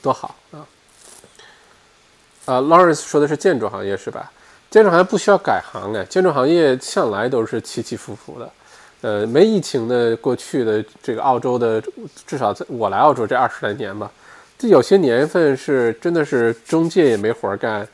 [0.03, 0.61] 多好啊！
[2.45, 4.31] 啊，Lawrence 说的是建筑行业是吧？
[4.69, 8.51] 建筑行业不需要改行哎，建筑行业向来都是起起伏伏的。
[9.01, 11.83] 呃，没疫情的过去的这个澳洲的，
[12.27, 14.11] 至少在我来澳洲这二十来年吧，
[14.59, 17.87] 这有些年份是真的是中介也没活干，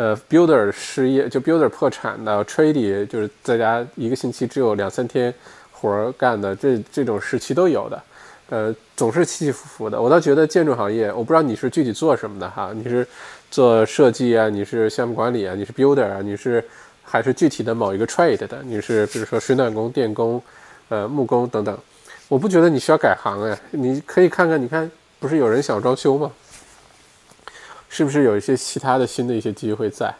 [0.00, 5.32] 呃，builder 失业就 builder 破产的，trade 就是在家一个星期只有两三天
[5.70, 8.02] 活儿干的，这这种时期都有的。
[8.48, 10.00] 呃，总是起起伏伏的。
[10.00, 13.06] 我倒觉得建筑行业，我不知道你是具体做什么的哈，你是。
[13.50, 16.64] 做设计啊，你是项目管理啊，你是 builder 啊，你是
[17.02, 18.62] 还是具体的某一个 trade 的？
[18.62, 20.40] 你是比如说水暖工、电工、
[20.88, 21.76] 呃木工等等。
[22.28, 24.88] 我不觉得你需要改行哎，你可以看看，你看
[25.18, 26.30] 不是有人想装修吗？
[27.90, 30.14] 是不是有一些其他的新的一些机会在？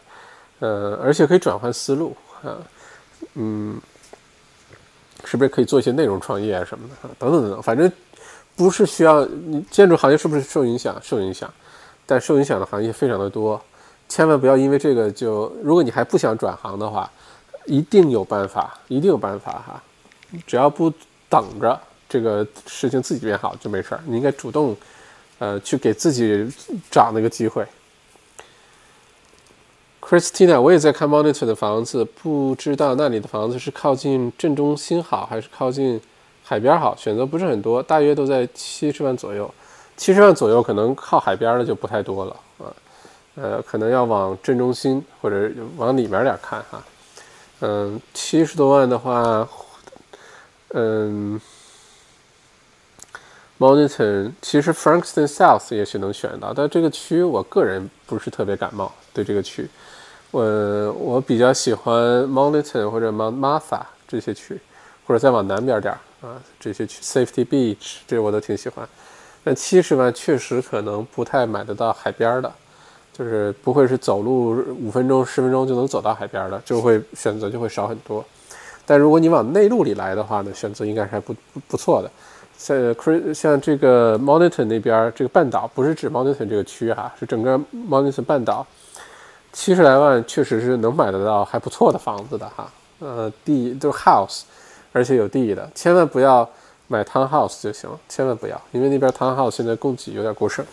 [0.59, 2.59] 呃，而且可以转换思路啊，
[3.33, 3.81] 嗯，
[5.25, 7.09] 是不是可以做一些内容创业啊什么的？
[7.19, 7.91] 等等等等，反正
[8.55, 11.01] 不是需要你建筑行业是不是受影响？
[11.03, 11.51] 受影响。
[12.05, 13.63] 但受影响的行业非常的多，
[14.09, 17.09] 千万不要因为这个就，如果你还不想转行的话，
[17.67, 19.83] 一定有办法，一定有办法哈，
[20.45, 20.93] 只要不
[21.29, 24.77] 等着这个事情自己变好就没事儿，你应该主动，
[25.41, 26.47] 呃，去给自己
[26.91, 27.67] 找那个机会。
[30.01, 36.01] Christina，我也在看 Monitor 的房子，不知道那里的房子是靠近镇中心好，还是靠近
[36.45, 36.95] 海边好？
[36.97, 39.53] 选择不是很多，大约都在七十万左右。
[39.97, 42.73] 七十万左右，可能靠海边的就不太多了啊，
[43.35, 46.83] 呃，可能要往镇中心或者往里面点看哈，
[47.61, 49.49] 嗯，七十多万的话，
[50.71, 51.41] 嗯
[53.61, 59.69] Moniton，其实 Frankston South 也许能选到，但这个区我个人不是特别感冒，对这个区，
[60.31, 61.95] 我我比较喜欢
[62.27, 64.59] m o n i t o n 或者 Mount Martha 这些区，
[65.07, 65.93] 或者再往南边点
[66.23, 68.89] 啊，这些区 Safety Beach 这我都挺喜欢。
[69.45, 72.51] 但七十万确实可能不太买得到海边的，
[73.13, 78.25] 就是不会是走路五分钟、十分钟就能走到海边的，就会选择就会少很多。
[78.87, 81.37] 但如果你往内陆里来的话呢，选择应该是还不
[81.69, 82.11] 不错的。
[82.61, 87.59] 像像这个 Monitor 那边，这个半岛不是指 Monitor 这个区哈，是整个
[87.89, 88.67] Monitor 半岛，
[89.53, 92.71] 七十来万确实是能买得到还不错的房子的哈。
[92.99, 94.43] 呃，地就是 house，
[94.93, 96.49] 而且有地的，千万不要。
[96.93, 100.67] 买 townhouse 就行了，千万不要，因为那边 townhouse 现在供给有点过剩。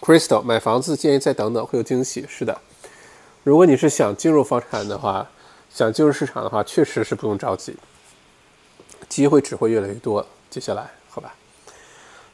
[0.00, 2.24] Crystal 买房子建议再等等，会有惊喜。
[2.26, 2.58] 是的，
[3.44, 5.28] 如果你是想进入房产的话，
[5.70, 7.76] 想进入市场的话，确实是不用着急，
[9.08, 10.26] 机会只会越来越多。
[10.50, 11.34] 接下来，好吧，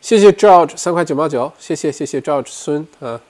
[0.01, 3.21] 谢谢 George 三块九毛九，谢谢谢谢 George 孙啊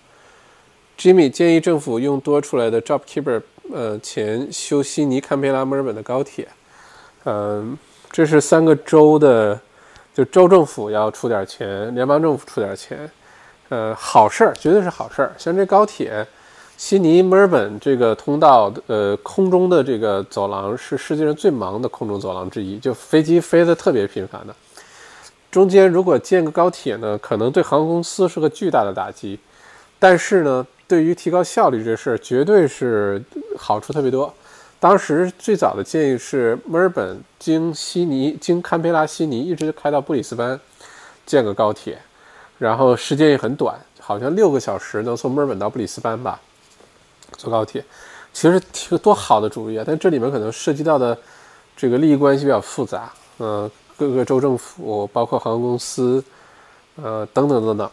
[0.99, 3.43] ，Jimmy 建议政府用多出来的 JobKeeper。
[3.73, 6.47] 呃，钱修悉尼、堪培拉、墨尔本的高铁，
[7.25, 7.79] 嗯，
[8.11, 9.59] 这是三个州的，
[10.13, 13.11] 就州政府要出点钱，联邦政府出点钱，
[13.71, 15.33] 呃，好事儿，绝对是好事儿。
[15.39, 16.27] 像这高铁，
[16.77, 24.55] 悉尼、墨尔本这个通道，呃，空中的这个走廊是世界上最忙的空中走廊之一，就飞机飞得特别频繁的。
[25.51, 29.39] 中间如果建个高铁呢，可能对航空公司是个巨大的打击，
[29.99, 30.67] 但是呢。
[30.87, 33.21] 对于提高效率这事儿，绝对是
[33.57, 34.33] 好处特别多。
[34.79, 40.61] 当时最早的建议是，墨尔本经悉尼、经堪培拉、悉尼一直开到布里斯班，
[41.25, 41.99] 建个高铁，
[42.59, 46.39] 然后时间也很短，好像六个小时能从墨尔本到布里斯班吧，
[47.37, 47.85] 坐高铁。
[48.33, 51.17] 其实挺多好的主意啊，但这里面可能涉及到的
[51.77, 56.23] 这个利益关系比较复杂，嗯，各个州政府，包括航空公司，
[56.97, 57.91] 呃，等等等等。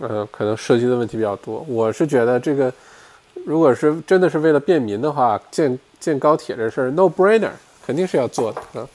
[0.00, 1.64] 呃，可能涉及的问题比较多。
[1.68, 2.72] 我是觉得这个，
[3.46, 7.52] 如果是真的是为了便民的话，建建高铁这事儿 no brainer，
[7.86, 8.88] 肯定是要做的啊。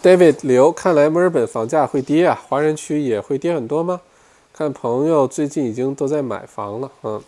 [0.00, 4.00] David 刘，看来墨尔本房价会跌啊，华人区也会跌很多吗？
[4.54, 7.22] 看朋友最近已经都在买房了，嗯，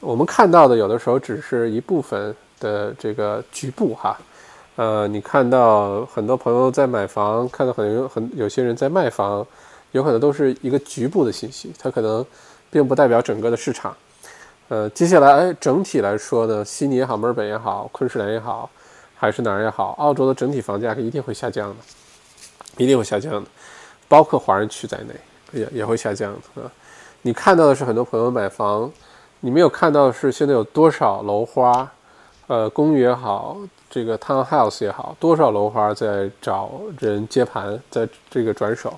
[0.00, 4.18] 我们看到的有的时候只是一部分的这个局部哈。
[4.74, 9.46] 呃，你看到很多朋友在买房，看到很很有些人在卖房，
[9.92, 12.26] 有可能都是一个局部的信息，它可能
[12.72, 13.96] 并不代表整个的市场。
[14.68, 18.68] 呃，接下来整体来说呢，悉尼也好，墨尔本也好，昆士兰也好，
[19.14, 21.76] 还是哪儿也好，澳洲的整体房价是一定会下降的，
[22.78, 23.48] 一定会下降的，
[24.08, 25.14] 包括华人区在内
[25.56, 26.70] 也也会下降的啊。
[27.22, 28.90] 你看到的是很多朋友买房，
[29.40, 31.90] 你没有看到的是现在有多少楼花，
[32.46, 33.56] 呃，公寓也好，
[33.90, 38.96] 这个 townhouse 也好，多少楼花在找人接盘，在这个转手，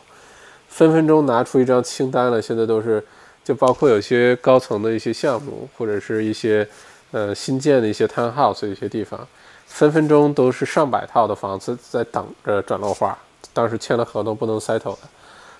[0.68, 2.42] 分分钟拿出一张清单了。
[2.42, 3.02] 现在都是，
[3.42, 6.68] 就包括有些高层的一些项目，或者是一些
[7.12, 9.26] 呃新建的一些 townhouse 一些地方，
[9.66, 13.16] 分分钟都是上百套的房子在等着转楼花，
[13.54, 14.98] 当时签了合同不能 settle 的，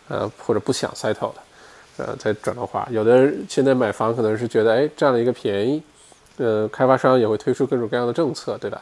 [0.09, 1.41] 呃，或者不想 settle 的。
[1.99, 5.83] 呃，再转楼花，有的人现在买房可能是觉得，哎，占了一个便宜，
[6.37, 8.81] 呃，开发商也会推出各种各样的政策，对吧？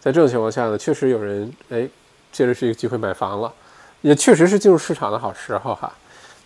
[0.00, 1.88] 在这种情况下呢，确实有人，哎，
[2.30, 3.52] 借着这个机会买房了，
[4.02, 5.92] 也确实是进入市场的好时候哈，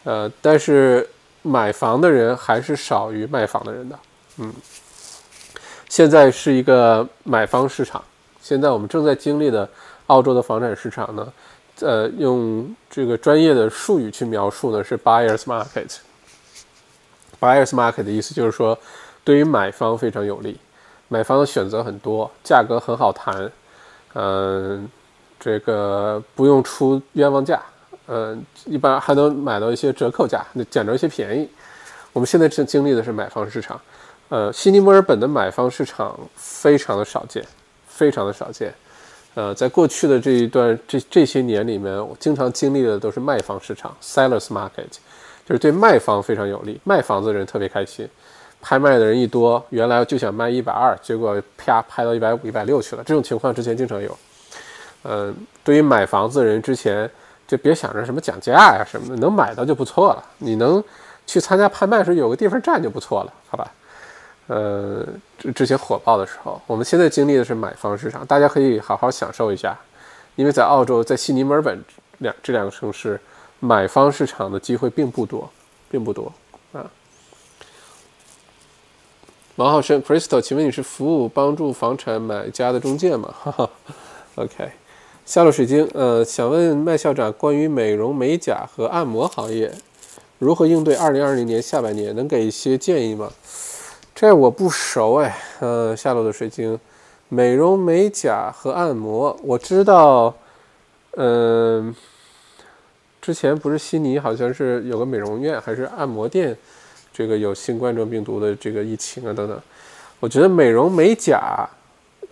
[0.04, 1.06] 呃，但是
[1.42, 3.98] 买房的人还是少于卖房的人的，
[4.38, 4.50] 嗯，
[5.90, 8.02] 现在是一个买方市场，
[8.40, 9.68] 现在我们正在经历的
[10.06, 11.30] 澳洲的房产市场呢。
[11.80, 15.96] 呃，用这个专业的术语去描述呢，是 buyers market。
[17.40, 18.76] buyers market 的意思就是说，
[19.22, 20.58] 对于买方非常有利，
[21.06, 23.50] 买方的选择很多，价格很好谈，
[24.14, 24.88] 嗯，
[25.38, 27.62] 这个不用出冤枉价，
[28.08, 31.48] 嗯，一般还能买到一些折扣价，那捡着一些便宜。
[32.12, 33.80] 我们现在正经历的是买方市场，
[34.30, 37.44] 呃，悉尼、墨尔本的买方市场非常的少见，
[37.86, 38.74] 非常的少见。
[39.34, 44.90] 呃，在过去的这一段这这些年里面，我经常经历的都是卖方市场 （sellers market），
[45.46, 48.08] 就是对卖方非常有利，卖房子的人特别开心，
[48.60, 53.04] 拍卖的人一多，原来就想卖一百二，结果啪拍到一百五、一百六去了。
[53.04, 54.18] 这种情况之前经常有。
[55.04, 57.08] 嗯，对于买房子的人，之前
[57.46, 60.24] 就别想着什么讲价呀什么的，能买到就不错了。
[60.38, 60.82] 你能
[61.24, 63.70] 去参加拍卖时有个地方站就不错了，好吧？
[64.48, 65.06] 呃，
[65.38, 69.78] 之之前火爆的时候，我们现在经历的是买方市场，大家可以好好享受一下，
[70.36, 71.84] 因为在澳洲，在悉尼、墨尔本
[72.18, 73.20] 两这两个城市，
[73.60, 75.50] 买方市场的机会并不多，
[75.90, 76.32] 并不多
[76.72, 76.90] 啊。
[79.56, 83.34] 王浩生，Crystal，请问你是服务帮助房产买家的中介吗？
[83.38, 83.70] 哈 哈
[84.36, 84.70] ，OK，
[85.26, 89.70] 夏洛水晶，呃，想问麦校长关于美容美甲和按摩行业
[90.38, 93.30] 如何应对二零二零年下半年，能给一些建议吗？
[94.20, 96.76] 这我不熟哎，呃，下落的水晶，
[97.28, 100.34] 美容美甲和按摩，我知道，
[101.12, 101.94] 嗯，
[103.22, 106.56] 之前不是悉尼好像是有个美容院还是按摩店，
[107.12, 109.56] 这个有新冠状病毒的这个疫情啊等等，
[110.18, 111.64] 我觉得美容美甲，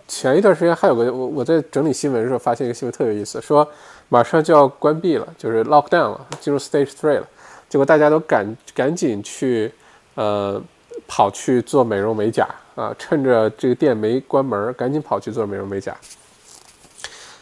[0.09, 3.65] 前一段时间还有个我我在整理新闻的时候发现一个新闻特有意思，说
[4.09, 7.25] 马上就要关闭了，就是 lock down 了，进入 stage three 了，
[7.69, 9.71] 结果大家都赶赶紧去，
[10.15, 10.61] 呃。
[11.07, 12.93] 跑去做美容美甲啊！
[12.99, 15.95] 趁着这个店没关门，赶紧跑去做美容美甲。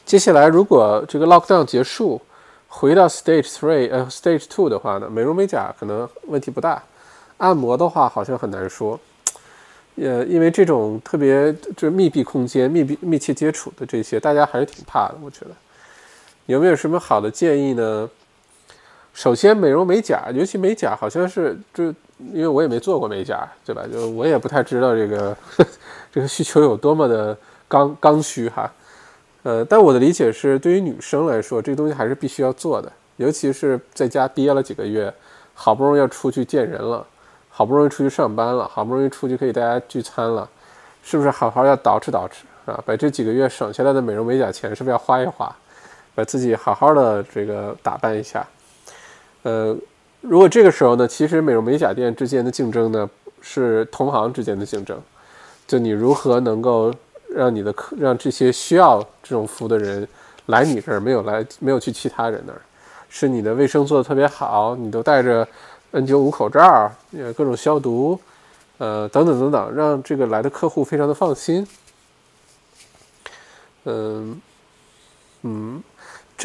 [0.06, 2.22] 接下来，如果这个 lockdown 结束，
[2.68, 6.82] 回到 stage three 呃 stage two 的话呢，美容美甲可能问题不大。
[7.38, 9.00] 按摩的话，好像很难说。
[9.96, 15.16] 呃，因为这种特别这密闭空间、密闭密切接触的这些，大家还是挺怕的。
[15.22, 15.52] 我觉得，
[16.46, 18.10] 有没有什么好的建议呢？
[19.16, 21.86] 首先，美容美甲，尤其美甲，好像是就
[22.34, 23.82] 因为我也没做过美甲，对吧？
[23.92, 25.36] 就我也不太知道这个
[26.12, 27.36] 这个需求有多么的
[27.66, 28.70] 刚刚需哈。
[29.44, 35.12] 呃，但我的理解是，对于女生来说，这个东西还是必须要做的，尤其是在家憋了几个月，
[35.54, 37.08] 好不容易要出去见人了，
[37.50, 40.50] 好不容易出去上班了，好不容易出去可以大家聚餐了，
[41.02, 42.84] 是不是好好要捯饬捯饬啊？
[42.86, 45.56] 把这几个月省下来的美容美甲钱，是不是要花一花，
[46.14, 48.46] 把自己好好的这个打扮一下？
[49.46, 49.78] 呃，
[50.22, 53.08] 如果这个时候呢，其实美容美甲店之间的竞争呢，
[53.42, 55.00] 是同行之间的竞争，
[55.68, 56.92] 就你如何能够
[57.30, 60.08] 让你的客，让这些需要这种服务的人
[60.48, 62.60] 来你这儿，没有来，没有去其他人那儿，
[63.08, 65.48] 是你的卫生做的特别好，你都戴着
[65.92, 68.20] N95 口罩，呃，各种消毒，
[68.80, 71.68] 呃，等等等等，让这个来的客户非常的放心。
[73.84, 74.42] 嗯，
[75.44, 75.84] 嗯。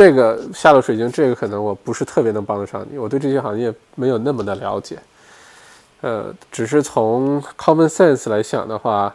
[0.01, 4.99] 这个下落水晶，这个可能我不是特别能帮得上你，我对这些行业没有那么的了解。
[6.01, 9.15] 呃，只是从 common sense 来想的话，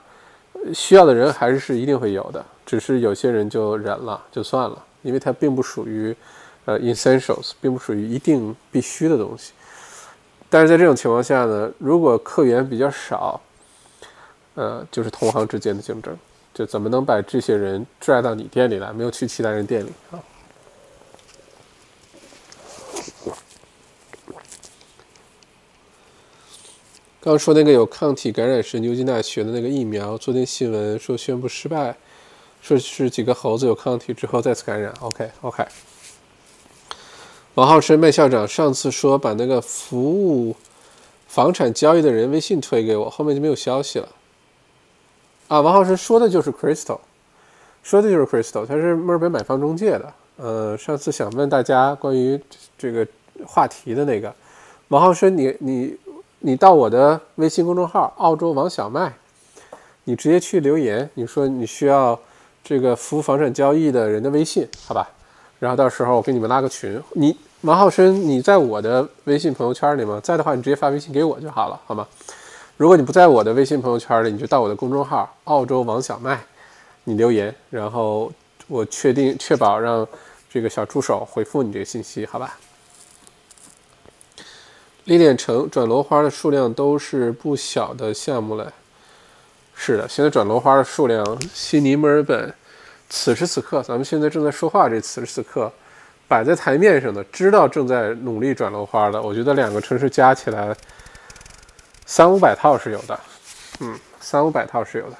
[0.75, 6.15] 需要的人还是是一定会有的，只是有些人就忍了，就算了，因为它并不属于
[6.65, 9.53] 呃 essentials，并不属于一定必须的东西。
[10.51, 13.41] 但是在这种情况下呢，如果客源比较少，
[14.53, 16.15] 呃，就是同行之间的竞争，
[16.53, 20.21] 就怎么能把这些人拽到你店里来，没有去其他人店里啊？
[27.25, 31.97] 刚说那个有抗体感染是牛津大学的那个疫苗，昨天新闻说宣布失败，
[32.61, 34.93] 说是几个猴子有抗体之后再次感染。
[34.99, 35.65] OK OK。
[37.55, 40.55] 王浩生麦校长上次说把那个服务
[41.25, 44.07] 房产交易的人微信推给我，后面就没有消息了。
[45.47, 46.99] 啊，王浩生说的就是 Crystal，
[47.81, 50.13] 说的就是 Crystal，他是墨尔本买房中介的。
[50.37, 52.39] 呃，上次想问大家关于
[52.77, 53.07] 这个
[53.47, 54.31] 话题的那个，
[54.89, 55.97] 王浩生，你你
[56.47, 59.11] 你到我的微信公众号“澳洲王小麦”，
[60.05, 62.19] 你直接去留言，你说你需要
[62.63, 65.09] 这个服务房产交易的人的微信，好吧？
[65.57, 67.01] 然后到时候我给你们拉个群。
[67.13, 70.19] 你王浩生，你在我的微信朋友圈里吗？
[70.23, 72.07] 在的话，你直接发微信给我就好了，好吗？
[72.77, 76.39] 如果你不在我的微信朋友圈里，你就到我的公众号“澳洲王小麦”，
[77.05, 78.31] 你留言，然后
[78.67, 80.07] 我确定确保让
[80.47, 82.55] 这个小助手回复你这个信息，好吧？
[85.05, 88.71] 历练城转楼花的数量都是不小的项目了，
[89.75, 92.53] 是的，现在转楼花的数量，悉尼、墨尔本，
[93.09, 95.71] 此时此刻，咱们现在正在说话这此时此刻，
[96.27, 100.75] 摆在台面上的，知道正在努力转楼花的，我觉得两个城市加起来。
[102.07, 103.19] 三五百套是有的，
[103.79, 105.17] 嗯，三五百套是有的。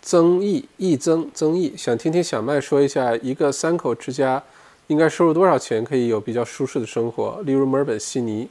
[0.00, 4.42] 增益益增增益，想听听小麦说一下，一个三口之家
[4.88, 7.40] 应该收入多少钱可以有比较舒适的生活？
[7.44, 8.48] 例如墨尔本、悉尼。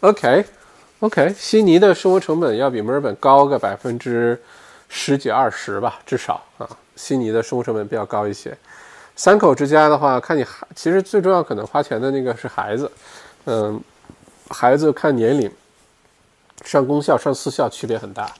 [0.00, 4.40] OK，OK，悉尼的生活成本要比墨尔本高个百分之
[4.88, 8.56] 十几二十吧，至少啊，悉尼的生活成本比较高一些。
[9.16, 12.90] 三口之家的话，看你孩，其实最重要可能花钱的那个是孩子，
[13.44, 13.80] 嗯，
[14.50, 15.50] 孩子看年龄，
[16.64, 18.30] 上公校上私校区别很大。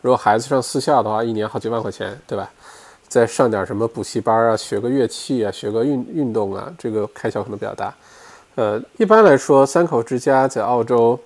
[0.00, 2.50] 如果孩子上私校的话，一年好几万块钱，对吧？
[3.14, 7.94] 再上点什么补习班啊，学个乐器啊，学个运运动啊，这个开销可能比较大。
[8.56, 11.16] 呃，一般来说，三口之家在澳洲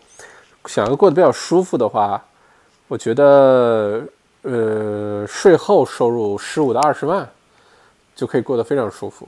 [0.66, 2.22] 想要过得比较舒服的话，
[2.89, 4.03] 我觉得，
[4.43, 7.26] 呃，税后收入十五到二十万。
[8.14, 9.26] 就可以过得非常舒服，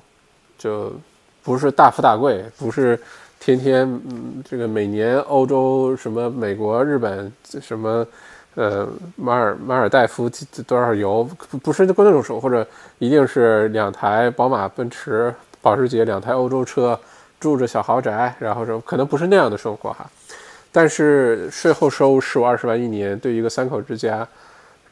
[0.58, 0.92] 就
[1.42, 3.00] 不是大富大贵，不是
[3.38, 7.32] 天天嗯这个每年欧洲什么美国日本
[7.62, 8.06] 什么
[8.54, 10.30] 呃马尔马尔代夫
[10.66, 12.66] 多少油，不不是过那种生活，或者
[12.98, 16.98] 一定是两台宝马奔驰保时捷两台欧洲车
[17.38, 20.08] 住着小豪宅，然后说可能不是那样的生活哈，
[20.72, 24.26] 但是税后收入十五二十万一年，对于一个三口之家。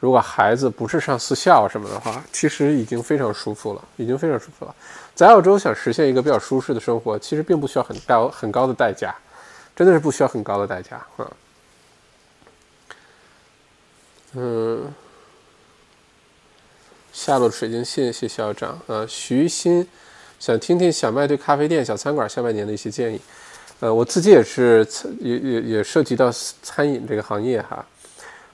[0.01, 4.73] 如果孩子不是上私校什么的话，其实已经非常舒服了，已经非常舒服了。
[5.13, 9.13] 在澳洲想实现一个比较舒适的生活，其实并不需要很高很高的代价，
[9.75, 11.05] 真的是不需要很高的代价啊。
[11.17, 11.27] 嗯，
[14.35, 14.93] 嗯
[17.11, 19.05] 下落水晶，谢谢校长啊。
[19.07, 19.85] 徐鑫
[20.39, 23.19] 想听听小麦对咖啡店、小餐馆下半年的一些建议。
[23.79, 24.87] 呃，我自己也是
[25.19, 27.83] 也也也涉及到餐饮这个行业哈。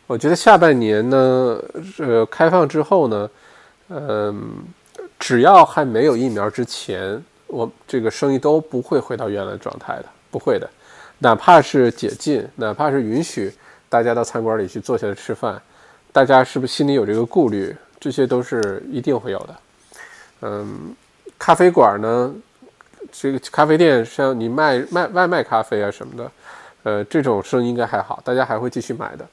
[0.08, 1.60] 我觉得下半年呢，
[1.98, 3.30] 呃，开放之后呢，
[3.90, 4.52] 嗯，
[5.20, 10.70] 只要还没有疫苗之前，我这个生意都不会回到原来状态的，不会的。
[11.20, 13.52] 哪怕是解禁，哪怕是允许
[13.96, 15.58] 大家到餐馆里去坐下来吃饭，
[16.12, 17.74] 大家是不是心里有这个顾虑？
[17.98, 19.56] 这些都是一定会有的。
[20.41, 20.93] 嗯，
[21.39, 22.36] 咖啡馆呢，
[23.10, 26.32] 这个咖啡店像你卖卖外卖咖啡啊什么的，
[26.84, 29.26] 呃，这种生意应该还好，大家还会继续买的。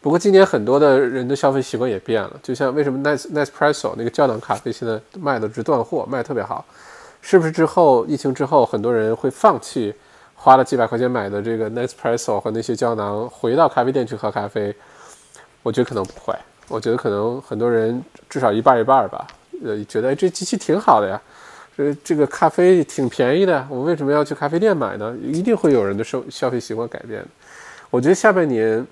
[0.00, 6.64] 不过今年很多的人的消费习惯也变了，就像为什么 Nice Nespresso 那个胶囊咖啡现在卖的直断货，卖特别好，
[7.20, 9.92] 是不是之后疫情之后很多人会放弃
[10.46, 14.72] 花了几百块钱买的这个 Nespresso 和那些胶囊，回到咖啡店去喝咖啡？
[15.64, 16.32] 我觉得可能不会，
[16.68, 19.26] 我觉得可能很多人至少一半一半吧，
[19.64, 21.20] 呃，觉得这机器挺好的呀，
[21.76, 25.16] 这这个咖啡挺便宜的，我为什么要去咖啡店买呢？
[25.20, 27.24] 一定会有人的消消费习惯改变。
[27.90, 28.86] 我觉得下半年。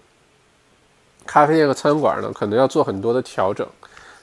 [1.24, 3.64] 咖啡店和餐馆呢，可能要做很多的调整，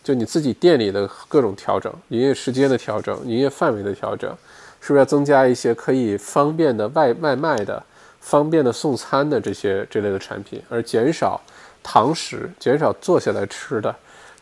[0.03, 4.37] 就你自己店里的各种调整，营业时间的调整，营业范围的调整，
[4.81, 7.81] 是不是要增加一些可以方便的外外卖的、
[8.19, 11.39] 方便的送餐的这些这类的产品，而减少
[11.81, 13.95] 堂食，减少坐下来吃的，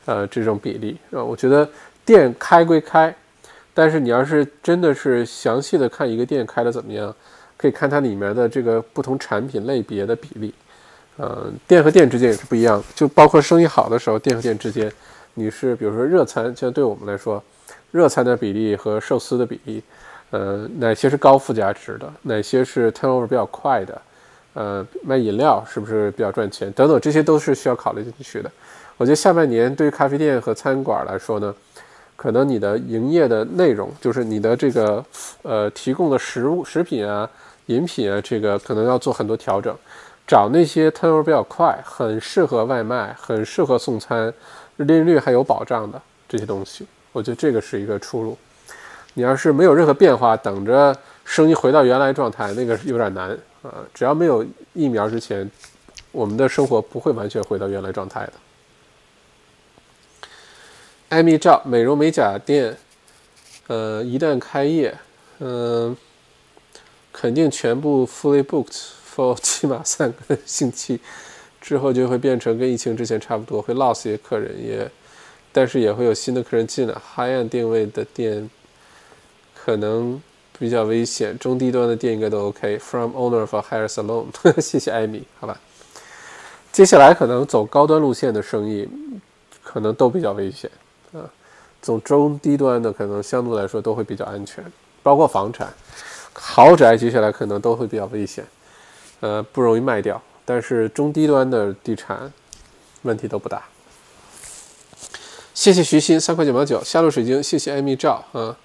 [0.05, 1.21] 呃，这种比例啊？
[1.21, 1.69] 我觉得
[2.05, 3.13] 店开归开，
[3.73, 7.13] 但是你要是真的是详细的看一个店开的怎么样，
[7.57, 10.53] 可以看它里面的这个不同产品类别的比例。
[11.17, 14.89] 呃，店和店之间也是不一样，就包括生意好的时候，店和店之间，
[15.33, 17.43] 你是比如说热餐，像对我们来说，
[17.91, 19.83] 热餐的比例和寿司的比例，
[20.31, 24.01] 呃，哪些是高附加值的，哪些是 turnover 比较快的，
[24.53, 28.51] 呃，卖饮料是不是比较赚钱，等等，这些都是需要考虑进去的。
[28.97, 31.55] 我觉得下半年对于咖啡店和餐馆来说呢，
[32.15, 35.03] 可能你的营业的内容，就是你的这个
[35.41, 37.27] 呃提供的食物、食品啊、
[37.67, 39.75] 饮品啊，这个可能要做很多调整。
[40.27, 44.31] 找那些 turnover 比较快、很适合外卖、很适合送餐、
[44.75, 48.37] 利润率还有保障的这些东西，我觉得这个是一个出路。
[49.15, 50.95] 你要是没有任何变化，等着
[51.25, 53.31] 生意回到原来状态，那个有点难
[53.61, 53.73] 啊。
[53.93, 55.49] 只要没有疫苗之前，
[56.11, 58.33] 我们的生活不会完全回到原来状态的。
[61.09, 62.77] 艾米照美容美甲店，
[63.67, 64.95] 呃，一旦开业，
[65.39, 65.97] 嗯，
[67.11, 68.79] 肯定全部 fully booked
[69.15, 70.99] for 起码三个星期，
[71.59, 74.89] 之后就会变成跟疫情之前差不多，会 loss 一些客人，也，
[75.51, 76.93] 但是也会有新的客人进来。
[76.93, 78.47] high end 定位的店
[79.69, 80.19] 可能
[80.57, 82.79] 比较危险，中低端的店应该都 OK。
[82.79, 84.25] From owner of a hair salon，
[84.59, 85.55] 谢谢艾米，好吧。
[86.71, 88.89] 接下来可能走高端路线的生意，
[89.63, 90.71] 可能都比较危险。
[91.13, 91.21] 啊，
[91.83, 94.65] 走中低端的可能相对来说都会比较安全，
[95.03, 95.71] 包括房产、
[96.33, 98.43] 豪宅，接下来可能都会比较危险，
[99.19, 100.19] 呃，不容易卖掉。
[100.45, 102.33] 但是中低端的地产
[103.03, 103.61] 问题都不大。
[105.53, 108.57] 谢谢徐鑫三块九毛九，下路水晶，谢谢艾米照啊。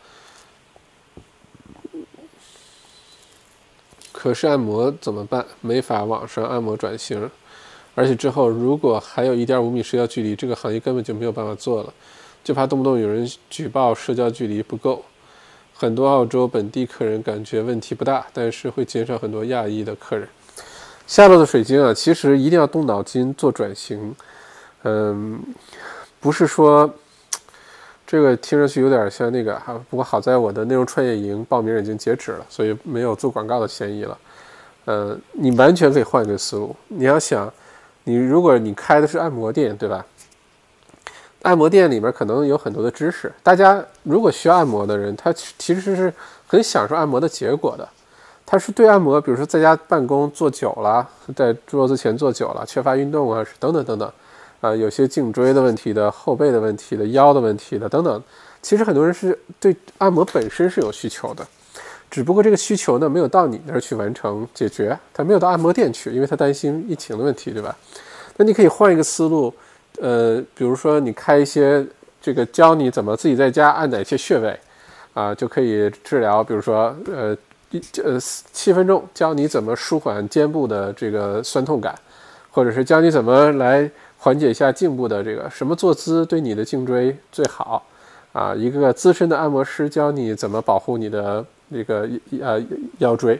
[4.25, 5.45] 可是按摩怎么办？
[5.61, 7.31] 没法网上按摩转型，
[7.95, 11.93] 而且之后如果还有一点五米社交距离，这个行业根本就没有办法做了。
[12.43, 15.05] 就怕动不动有人举报社交距离不够，
[15.75, 20.27] 很多澳洲本地客人感觉问题不大，但是会减少很多亚裔的客人。
[21.07, 24.17] 下落的水晶啊，其实一定要动脑筋做转型。
[24.85, 25.39] 嗯，
[26.19, 26.91] 不是说
[28.07, 34.19] 这个听上去有点像那个哈，不过好在我的内容创业营报名已经截止了，所以没有做广告的嫌疑了。
[34.85, 36.77] 呃，你完全可以换一个思路。
[36.89, 37.51] 你要想，
[38.05, 40.05] 你如果你开的是按摩店，对吧？
[41.43, 46.13] 按摩店里面可能有很多的知识，大家如果需要按摩的人，他其实是
[46.47, 47.89] 很享受按摩的结果的。
[48.47, 54.13] 他是对按摩，比如说在家办公坐久了，在桌子前坐久了，缺乏运动啊，等等等等，
[54.65, 58.23] 啊，有些颈椎的问题的、后背的问题的、腰的问题的等等。
[58.63, 61.47] 其实很多人是对按摩本身是有需求的，
[62.11, 67.77] 只不过这个需求呢没有到你那儿去完成解决，他没有到按摩店去，因为他担心疫情的问题，对吧？
[68.39, 69.53] 那你可以换一个思路。
[70.01, 71.87] 呃，比如说你开一些
[72.23, 74.59] 这个教你怎么自己在家按哪些穴位，
[75.13, 76.43] 啊，就可以治疗。
[76.43, 77.37] 比如说，呃，
[78.03, 78.19] 呃，
[78.51, 81.95] 七分钟教你怎么舒缓肩部的这个酸痛感，
[82.51, 83.89] 或者是教你怎么来
[84.25, 87.85] 缓解一下颈部的这个什么坐姿对你的颈椎最好，
[88.33, 92.09] 啊，一个资深的按摩师教你怎么保护你的那个
[92.41, 92.59] 呃
[93.01, 93.39] 腰椎，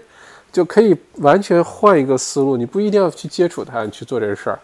[0.53, 4.59] 就可以完全换一个思路，你不一定要去接触它，你去做这个事儿。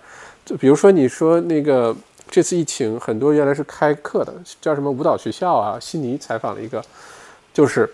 [0.44, 1.96] 就比如说，你说那个
[2.28, 5.80] 这次疫情，很多原来是开课的，叫什么舞蹈学校啊？
[5.80, 6.84] 悉尼采访了一个，
[7.54, 7.90] 就是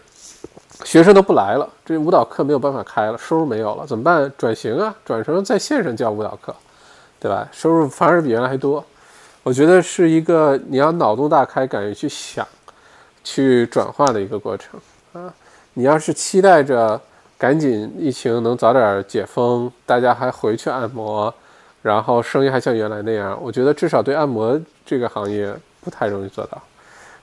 [0.83, 4.33] 学生都不来了，这舞蹈课没有办法开了，收入没有了，怎么办？
[4.37, 6.53] 转型啊，转成在线上教舞蹈课，
[7.19, 7.49] 对吧？
[7.53, 8.85] 收入反而比原来还多。
[9.43, 12.47] 我觉得是一个你要脑洞大开，敢于去想、
[13.23, 14.81] 去转化的一个过程
[15.13, 15.33] 啊。
[15.75, 17.01] 你要是期待着
[17.39, 21.33] 赶紧疫情能早点解封，大家还回去按摩。
[21.83, 25.55] 然后生意还像原来那样，我觉得至少对按摩这个行业
[25.85, 26.61] 不太容易做到，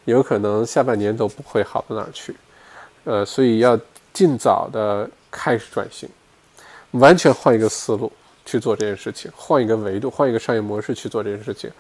[0.05, 2.33] 有可能下半年都不会好到哪儿去。
[3.03, 3.77] 呃，所以要
[4.13, 6.07] 尽早的开始转型，
[6.91, 8.09] 完全换一个思路
[8.45, 11.71] 去做这件事情，换一个维度，换一个商业模式去做这件事情。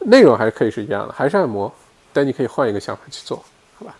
[0.00, 1.72] 内容还是可以是一样的，还是按摩，
[2.12, 3.44] 但你可以换一个想法去做，
[3.78, 3.96] 好吧？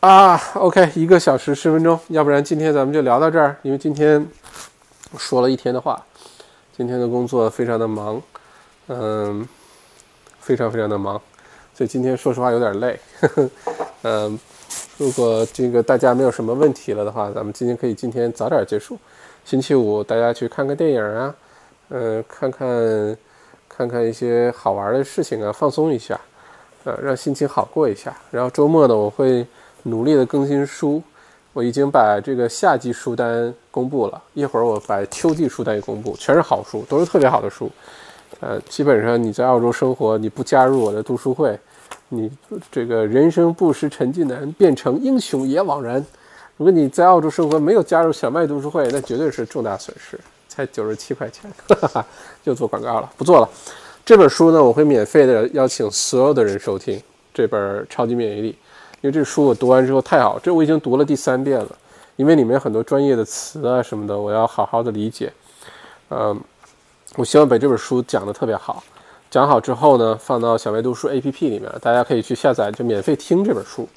[0.00, 4.26] 啊，OK，一个小时十分钟，要不然今天咱们就聊到这儿，因为今天。
[5.18, 6.00] 说了一天的话，
[6.76, 8.22] 今天的工作非常的忙，
[8.86, 9.44] 嗯，
[10.38, 11.20] 非常非常的忙，
[11.74, 13.00] 所以今天说实话有点累，
[14.02, 14.38] 嗯，
[14.98, 18.96] 如果这个大家没有什么问题了的话，咱们今天可以今天早点结束，
[19.44, 21.34] 星期五大家去看个电影啊，
[21.88, 23.16] 嗯，看看
[23.68, 26.20] 看看一些好玩的事情啊，放松一下，
[26.84, 28.16] 呃，让心情好过一下。
[28.30, 29.46] 然后周末呢，我会
[29.84, 31.02] 努力的更新书。
[31.52, 37.68] 我已经把这个夏季书单公布了，一会儿我把秋季书单也公布，全是好书，都是特别好的书。
[38.38, 41.58] 呃，基本上你在澳洲生活，你不加入我的读书会，
[42.10, 42.30] 你
[42.70, 46.06] 这个人生不识陈近南，变成英雄也枉然。
[46.60, 52.06] 如果你在澳洲生活没有加入小麦读书会，那绝对是重大损失，才九十七块钱，哈哈，
[52.44, 53.48] 又做广告了，不做了。
[54.04, 57.58] 这本书呢，我会免费的邀请所有的人收听这本
[57.88, 58.52] 《超级免疫力》。
[59.00, 61.68] 因为这书我读完之后太好，这我已经读了第三遍了。
[62.16, 65.32] 因为里面很多专业的词啊什么的，我要好好的理解。
[66.10, 66.38] 嗯，
[67.16, 68.84] 我希望把这本书讲的特别好。
[69.30, 73.88] 讲好之后呢，放到小麦读书 APP 里面，大家可以去下载，就免费听这本书。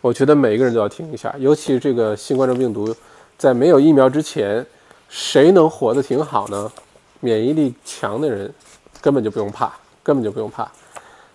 [0.00, 2.94] 我觉得每一个人都要听一下，尤其这个新冠状病毒，
[3.36, 4.64] 在没有疫苗之前，
[5.08, 6.70] 谁能活得挺好呢？
[7.20, 8.52] 免疫力强的人
[9.00, 9.72] 根本就不用怕，
[10.02, 10.70] 根本就不用怕。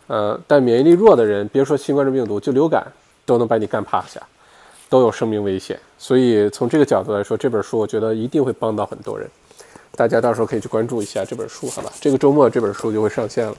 [0.07, 2.85] 呃，但免疫力弱的人，别说新冠状病毒，就流感。
[3.25, 4.21] 都能把你干趴下，
[4.89, 5.79] 都有生命危险。
[5.97, 9.25] 所以从这个角度来说，这本书我觉得一定会帮到很多人。
[9.95, 11.89] 大家到时候可以去关注一下这本书，好吧？
[12.01, 13.55] 这个周末这本书就会上线了，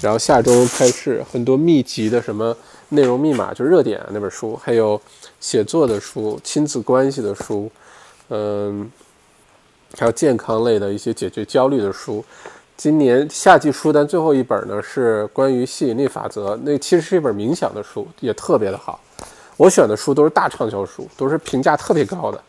[0.00, 2.56] 然后下周开始很多密集的什么
[2.90, 5.00] 内容密码，就热点那本书，还有
[5.40, 7.70] 写作的书、亲子关系的书，
[8.28, 8.90] 嗯，
[9.96, 12.24] 还有健康类的一些解决焦虑的书。
[12.76, 18.98] 今年夏季书单最后一本呢是关于吸引力法则，那其实是一本冥想的书，也特别的好。
[19.56, 22.42] 我选的书都是大畅销书，都是评价特别高的。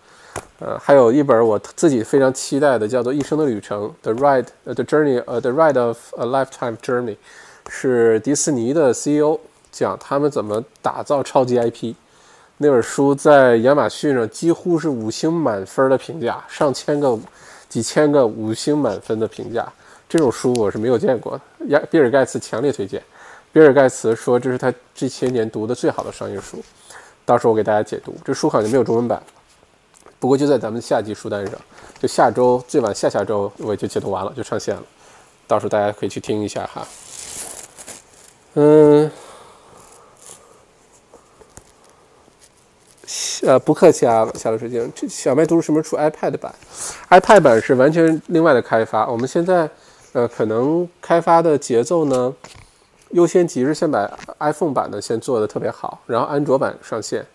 [0.60, 7.16] 呃，还有一本我自己非常期待的，叫做《一生的旅程》（The Ride, The Journey, 呃，《The Ride of a Lifetime Journey》，
[7.68, 9.38] 是迪士尼的 CEO
[9.72, 11.94] 讲他们怎么打造超级 IP。
[12.58, 17.18] 那本书在亚马逊上几乎是五星满分的评价，上千个、
[17.68, 19.68] 几千个五星满分的评价。
[20.08, 21.40] 这种书我是没有见过。
[21.70, 23.02] 亚比尔盖茨强烈推荐，
[23.52, 26.62] 比尔盖茨说这是他这些年读的最好的商业书。
[27.26, 29.22] 到时候我给大家解读，这书好像没有中文版。
[30.20, 31.56] 不过就在咱们下季书单上，
[32.00, 34.84] 就下周最晚下下周我就解读完了，就上线了。
[35.48, 36.88] 到时候大家可以去听一下哈。
[38.54, 39.10] 嗯，
[43.44, 44.92] 呃，不客气啊，夏洛水晶。
[44.96, 46.54] 这小麦读书什么出 iPad 版
[47.10, 49.08] ？iPad 版是完全另外的开发。
[49.08, 49.70] 我们现在
[50.14, 52.34] 呃，可能开发的节奏呢，
[53.12, 54.10] 优先级是先把
[54.40, 57.26] iPhone 版的先做的特别好，然后安卓版上线。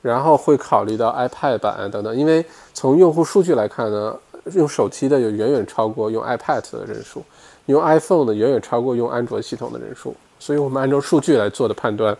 [0.00, 2.42] 然后会考虑到 iPad 版等等，因为
[2.72, 4.16] 从用户数据来看呢，
[4.52, 7.20] 用手机的有远远超过用 iPad 的人数，
[7.66, 12.16] 用 iPhone 的远远超过用安卓系统的人数，所以我们按照数据来做的判断，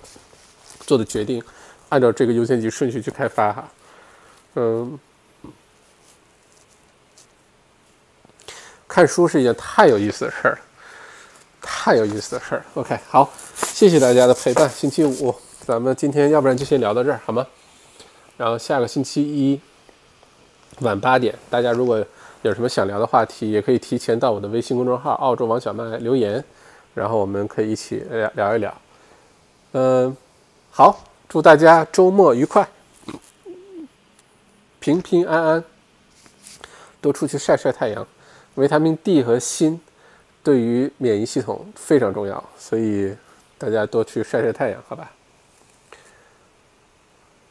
[0.81, 1.41] 做的决定，
[1.89, 3.69] 按照这个优先级顺序去开发哈。
[4.55, 4.99] 嗯，
[8.87, 10.59] 看书是一件太有意思的事儿，
[11.61, 12.65] 太有意思的事儿。
[12.75, 14.69] OK，好，谢谢大家的陪伴。
[14.69, 15.35] 星期五，
[15.65, 17.47] 咱们今天要不然就先聊到这儿，好吗？
[18.37, 19.61] 然后下个星期一
[20.81, 22.05] 晚八点，大家如果
[22.43, 26.43] 有什么想聊的话题，也可以提前到我的微信公众号“澳洲王小麦”留言，
[26.95, 28.75] 然后我们可以一起聊聊一聊。
[29.73, 30.17] 嗯，
[30.71, 32.67] 好，祝大家周末愉快，
[34.81, 35.65] 平平安安，
[37.03, 38.07] 多出去晒晒太阳。
[38.55, 39.79] 维他命 D 和锌
[40.43, 43.15] 对于免疫系统非常重要，所以
[43.59, 45.13] 大家多去晒晒太阳，好吧？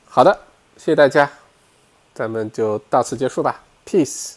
[0.05, 0.39] 好的。
[0.77, 1.29] 谢谢大家，
[2.13, 4.33] 咱们就到此结束吧，peace。